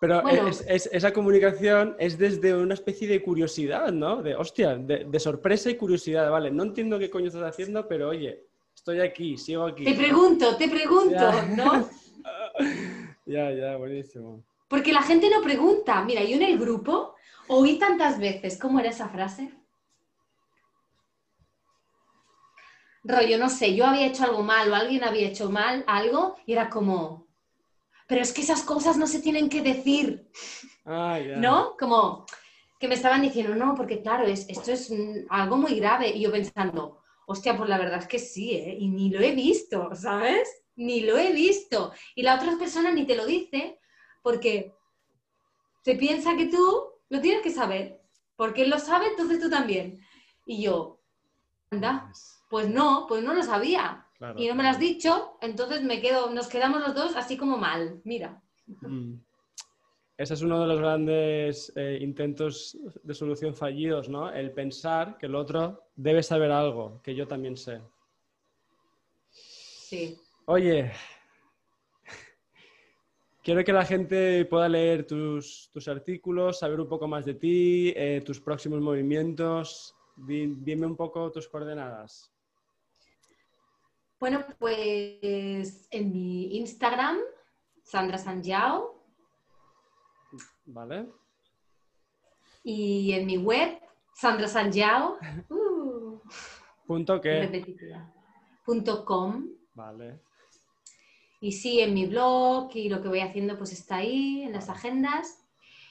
[0.00, 0.22] Pero
[0.66, 4.22] esa comunicación es desde una especie de curiosidad, ¿no?
[4.22, 6.50] De, hostia, de, de sorpresa y curiosidad, ¿vale?
[6.50, 9.84] No entiendo qué coño estás haciendo, pero oye, estoy aquí, sigo aquí.
[9.84, 11.86] Te pregunto, te pregunto, ¿no?
[13.26, 14.42] ya, ya, buenísimo.
[14.68, 16.02] Porque la gente no pregunta.
[16.02, 17.14] Mira, yo en el grupo
[17.48, 19.52] oí tantas veces, ¿cómo era esa frase?
[23.04, 26.52] Rollo, no sé, yo había hecho algo mal o alguien había hecho mal algo y
[26.52, 27.26] era como,
[28.10, 30.28] pero es que esas cosas no se tienen que decir.
[30.84, 31.76] Ah, ¿No?
[31.78, 32.26] Como
[32.80, 34.92] que me estaban diciendo, no, porque claro, es, esto es
[35.28, 36.08] algo muy grave.
[36.08, 38.76] Y yo pensando, hostia, pues la verdad es que sí, ¿eh?
[38.80, 40.48] Y ni lo he visto, ¿sabes?
[40.74, 41.92] Ni lo he visto.
[42.16, 43.78] Y la otra persona ni te lo dice
[44.22, 44.74] porque
[45.84, 48.02] se piensa que tú lo tienes que saber.
[48.34, 50.04] Porque él lo sabe, entonces tú también.
[50.46, 51.00] Y yo,
[51.70, 52.10] anda,
[52.48, 54.04] pues no, pues no lo sabía.
[54.36, 57.56] Y no me lo has dicho, entonces me quedo, nos quedamos los dos así como
[57.56, 58.00] mal.
[58.04, 58.42] Mira.
[58.66, 59.14] Mm.
[60.16, 64.30] Ese es uno de los grandes eh, intentos de solución fallidos, ¿no?
[64.30, 67.80] El pensar que el otro debe saber algo que yo también sé.
[69.30, 70.18] Sí.
[70.44, 70.92] Oye,
[73.42, 78.22] quiero que la gente pueda leer tus, artículos, saber un poco más de ti, eh,
[78.22, 79.94] tus próximos movimientos.
[80.16, 82.30] Dime un poco tus coordenadas.
[84.20, 87.16] Bueno, pues en mi Instagram,
[87.82, 89.00] Sandra Sanjao,
[90.66, 91.08] Vale.
[92.62, 93.80] Y en mi web,
[94.14, 95.18] Sandra Sanjao.
[95.48, 96.20] Uh,
[96.86, 97.64] ¿Punto qué?
[98.64, 99.48] Punto com.
[99.74, 100.20] Vale.
[101.40, 104.68] Y sí, en mi blog y lo que voy haciendo pues está ahí, en las
[104.68, 105.46] agendas.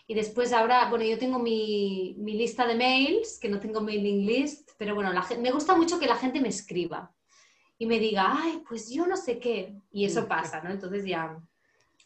[0.07, 4.71] Y después ahora, bueno, yo tengo mi, lista de mails, que no tengo mailing list,
[4.77, 7.11] pero bueno, la, me gusta mucho que la gente me escriba
[7.79, 9.73] y me diga, ay, pues yo no sé qué.
[9.91, 10.69] Y eso pasa, ¿no?
[10.69, 11.41] Entonces ya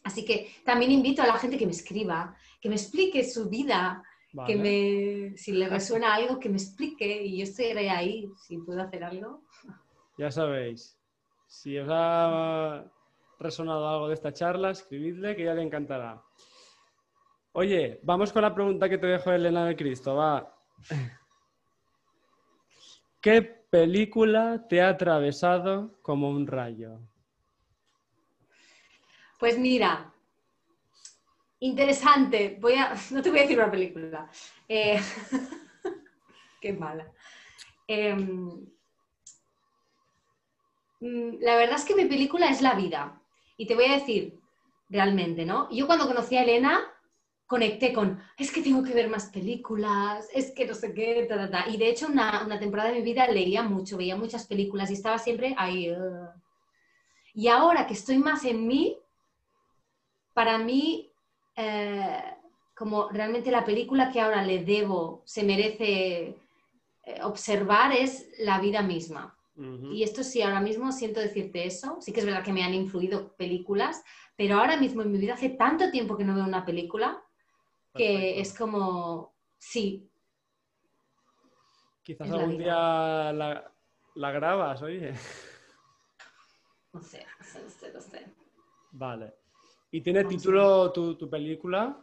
[0.03, 4.03] Así que también invito a la gente que me escriba, que me explique su vida,
[4.45, 8.81] que me, si le resuena algo, que me explique y yo estaré ahí, si puedo
[8.81, 9.43] hacer algo.
[10.17, 10.99] Ya sabéis,
[11.47, 12.83] si os ha
[13.39, 16.21] resonado algo de esta charla, escribidle que ya le encantará.
[17.53, 20.53] Oye, vamos con la pregunta que te dejo Elena de Cristo, va.
[23.21, 26.99] ¿Qué película te ha atravesado como un rayo?
[29.39, 30.13] Pues mira,
[31.59, 32.55] interesante.
[32.61, 34.29] Voy a, no te voy a decir una película.
[34.69, 35.01] Eh,
[36.61, 37.11] qué mala.
[37.87, 38.63] Em,
[40.99, 43.19] mm, la verdad es que mi película es la vida.
[43.57, 44.39] Y te voy a decir,
[44.87, 45.67] realmente, ¿no?
[45.71, 46.79] Yo cuando conocí a Elena,
[47.47, 51.35] conecté con, es que tengo que ver más películas, es que no sé qué, ta,
[51.35, 51.69] ta, ta.
[51.69, 55.19] Y de hecho, una, temporada de mi vida leía mucho, veía muchas películas y estaba
[55.19, 55.91] siempre ahí.
[55.91, 56.29] Uh.
[57.33, 58.97] Y ahora que estoy más en mí,
[60.33, 61.11] para mí,
[61.55, 62.23] eh,
[62.75, 66.35] como realmente la película que ahora le debo, se merece
[67.05, 69.37] eh, observar es la vida misma.
[69.55, 71.97] Y esto sí, ahora mismo siento decirte eso.
[72.01, 74.03] Sí que es verdad que me han influido películas,
[74.35, 77.23] pero ahora mismo en mi vida hace tanto tiempo que no veo una película
[77.97, 80.09] que es como, sí,
[82.01, 83.71] Quizás la algún día la,
[84.15, 85.13] la grabas, oye.
[86.91, 88.25] No sé, no sé, no sé.
[88.91, 89.33] Vale.
[89.91, 91.97] ¿Y tiene título tu, tu película?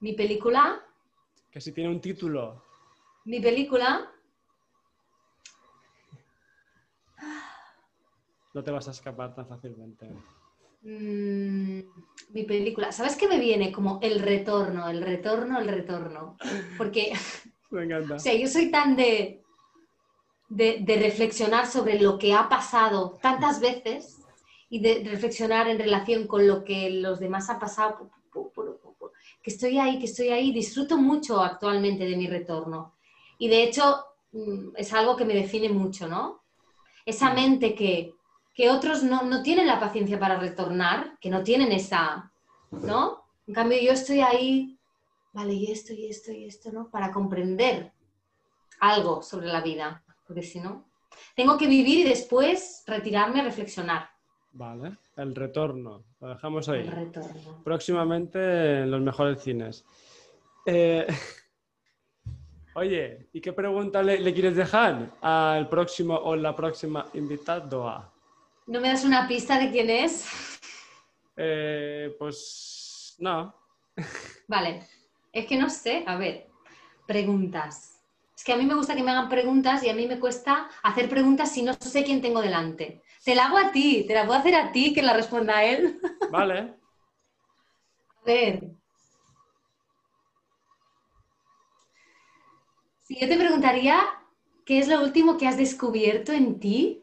[0.00, 0.82] Mi película,
[1.50, 2.62] Que si tiene un título.
[3.24, 4.08] mi película,
[8.54, 10.10] No te vas a escapar tan fácilmente.
[10.82, 11.80] Mm,
[12.30, 13.72] mi película, ¿sabes qué me viene?
[13.72, 16.36] Como el retorno, el retorno, el retorno.
[16.78, 17.12] Porque
[17.70, 18.14] Me encanta.
[18.16, 19.42] O sea, yo soy tan de,
[20.48, 24.22] de, de reflexionar sobre lo que ha pasado tantas veces
[24.68, 28.10] y de reflexionar en relación con lo que los demás han pasado,
[29.42, 32.94] que estoy ahí, que estoy ahí, disfruto mucho actualmente de mi retorno.
[33.38, 36.42] Y de hecho mm, es algo que me define mucho, ¿no?
[37.04, 38.14] Esa mente que,
[38.54, 42.32] que otros no, no tienen la paciencia para retornar, que no tienen esa,
[42.70, 43.24] ¿no?
[43.46, 44.78] En cambio yo estoy ahí
[45.32, 46.90] vale, y esto, y esto, y esto, ¿no?
[46.90, 47.92] Para comprender
[48.80, 50.84] algo sobre la vida, porque si no,
[51.34, 54.08] tengo que vivir y después retirarme a reflexionar.
[54.52, 54.98] Vale.
[55.16, 56.04] El retorno.
[56.20, 56.80] Lo dejamos ahí.
[56.80, 57.62] El retorno.
[57.64, 59.84] Próximamente en los mejores cines.
[60.66, 61.06] Eh,
[62.74, 68.10] Oye, ¿y qué pregunta le, le quieres dejar al próximo o la próxima invitada?
[68.66, 70.24] ¿No me das una pista de quién es?
[71.36, 73.54] Eh, pues no.
[74.46, 74.86] Vale,
[75.32, 76.46] es que no sé, a ver,
[77.06, 78.00] preguntas.
[78.36, 80.68] Es que a mí me gusta que me hagan preguntas y a mí me cuesta
[80.82, 83.02] hacer preguntas si no sé quién tengo delante.
[83.24, 86.00] Te la hago a ti, te la puedo hacer a ti que la responda él.
[86.30, 86.74] Vale.
[88.20, 88.70] A ver.
[92.98, 94.00] Si yo te preguntaría,
[94.64, 97.01] ¿qué es lo último que has descubierto en ti?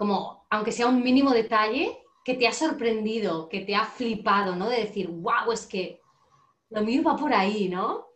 [0.00, 4.70] Como, aunque sea un mínimo detalle, que te ha sorprendido, que te ha flipado, ¿no?
[4.70, 6.00] De decir, wow, es que
[6.70, 8.06] lo mío va por ahí, ¿no?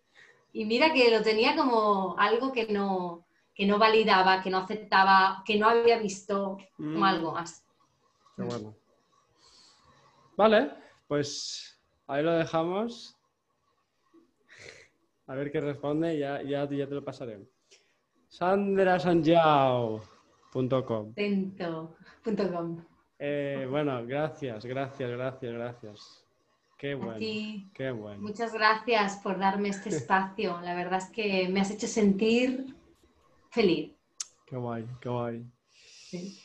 [0.54, 5.42] Y mira que lo tenía como algo que no, que no validaba, que no aceptaba,
[5.44, 7.02] que no había visto, como Mm.
[7.04, 7.62] algo así.
[8.34, 8.74] Qué bueno.
[10.38, 10.70] Vale,
[11.06, 13.14] pues ahí lo dejamos.
[15.26, 17.46] A ver qué responde, ya, ya, ya te lo pasaré.
[20.54, 22.84] sandrasanjao.com Atento.com.
[23.18, 26.24] Eh, bueno, gracias, gracias, gracias, gracias.
[26.76, 27.18] Qué bueno,
[27.72, 28.20] qué bueno.
[28.20, 30.60] Muchas gracias por darme este espacio.
[30.62, 32.74] La verdad es que me has hecho sentir
[33.50, 33.92] feliz.
[34.46, 35.44] Qué guay, qué guay.
[35.70, 36.40] Sí.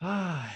[0.00, 0.50] Ay,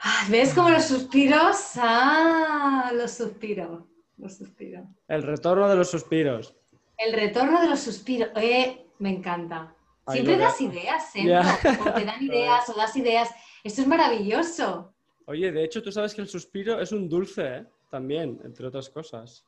[0.00, 1.72] Ah, ¿Ves como los suspiros?
[1.76, 3.82] Ah, los suspiros.
[4.16, 4.84] Los suspiros.
[5.08, 6.54] el retorno de los suspiros.
[6.96, 8.30] El retorno de los suspiros.
[8.36, 9.74] Eh, me encanta.
[10.12, 11.24] Siempre das ideas, ¿eh?
[11.24, 11.42] Ya.
[11.80, 13.30] O te dan ideas o das ideas.
[13.62, 14.94] Esto es maravilloso.
[15.26, 17.66] Oye, de hecho, tú sabes que el suspiro es un dulce, ¿eh?
[17.90, 19.44] También, entre otras cosas.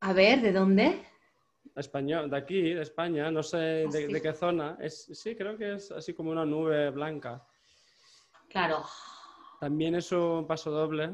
[0.00, 1.02] A ver, ¿de dónde?
[1.74, 4.12] Español, de aquí, de España, no sé de, sí.
[4.12, 4.76] de qué zona.
[4.80, 7.46] Es, sí, creo que es así como una nube blanca.
[8.48, 8.84] Claro,
[9.60, 11.10] También es un paso doble.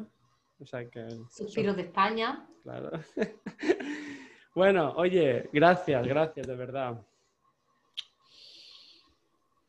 [0.61, 1.09] O sea que.
[1.31, 2.47] suspiros de España.
[2.63, 2.91] Claro.
[4.55, 7.05] bueno, oye, gracias, gracias, de verdad.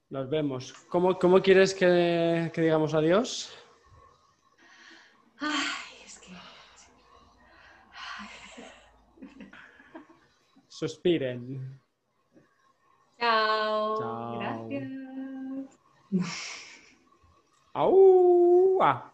[0.09, 0.73] Nos vemos.
[0.89, 3.51] ¿Cómo, cómo quieres que, que, digamos adiós?
[5.39, 6.31] Ay, es que...
[7.91, 8.29] Ay.
[10.67, 11.81] Suspiren.
[13.19, 13.99] Chao.
[13.99, 14.39] Chao.
[14.39, 15.05] Gracias.
[17.73, 18.81] ¡Au!
[18.81, 19.11] Ah.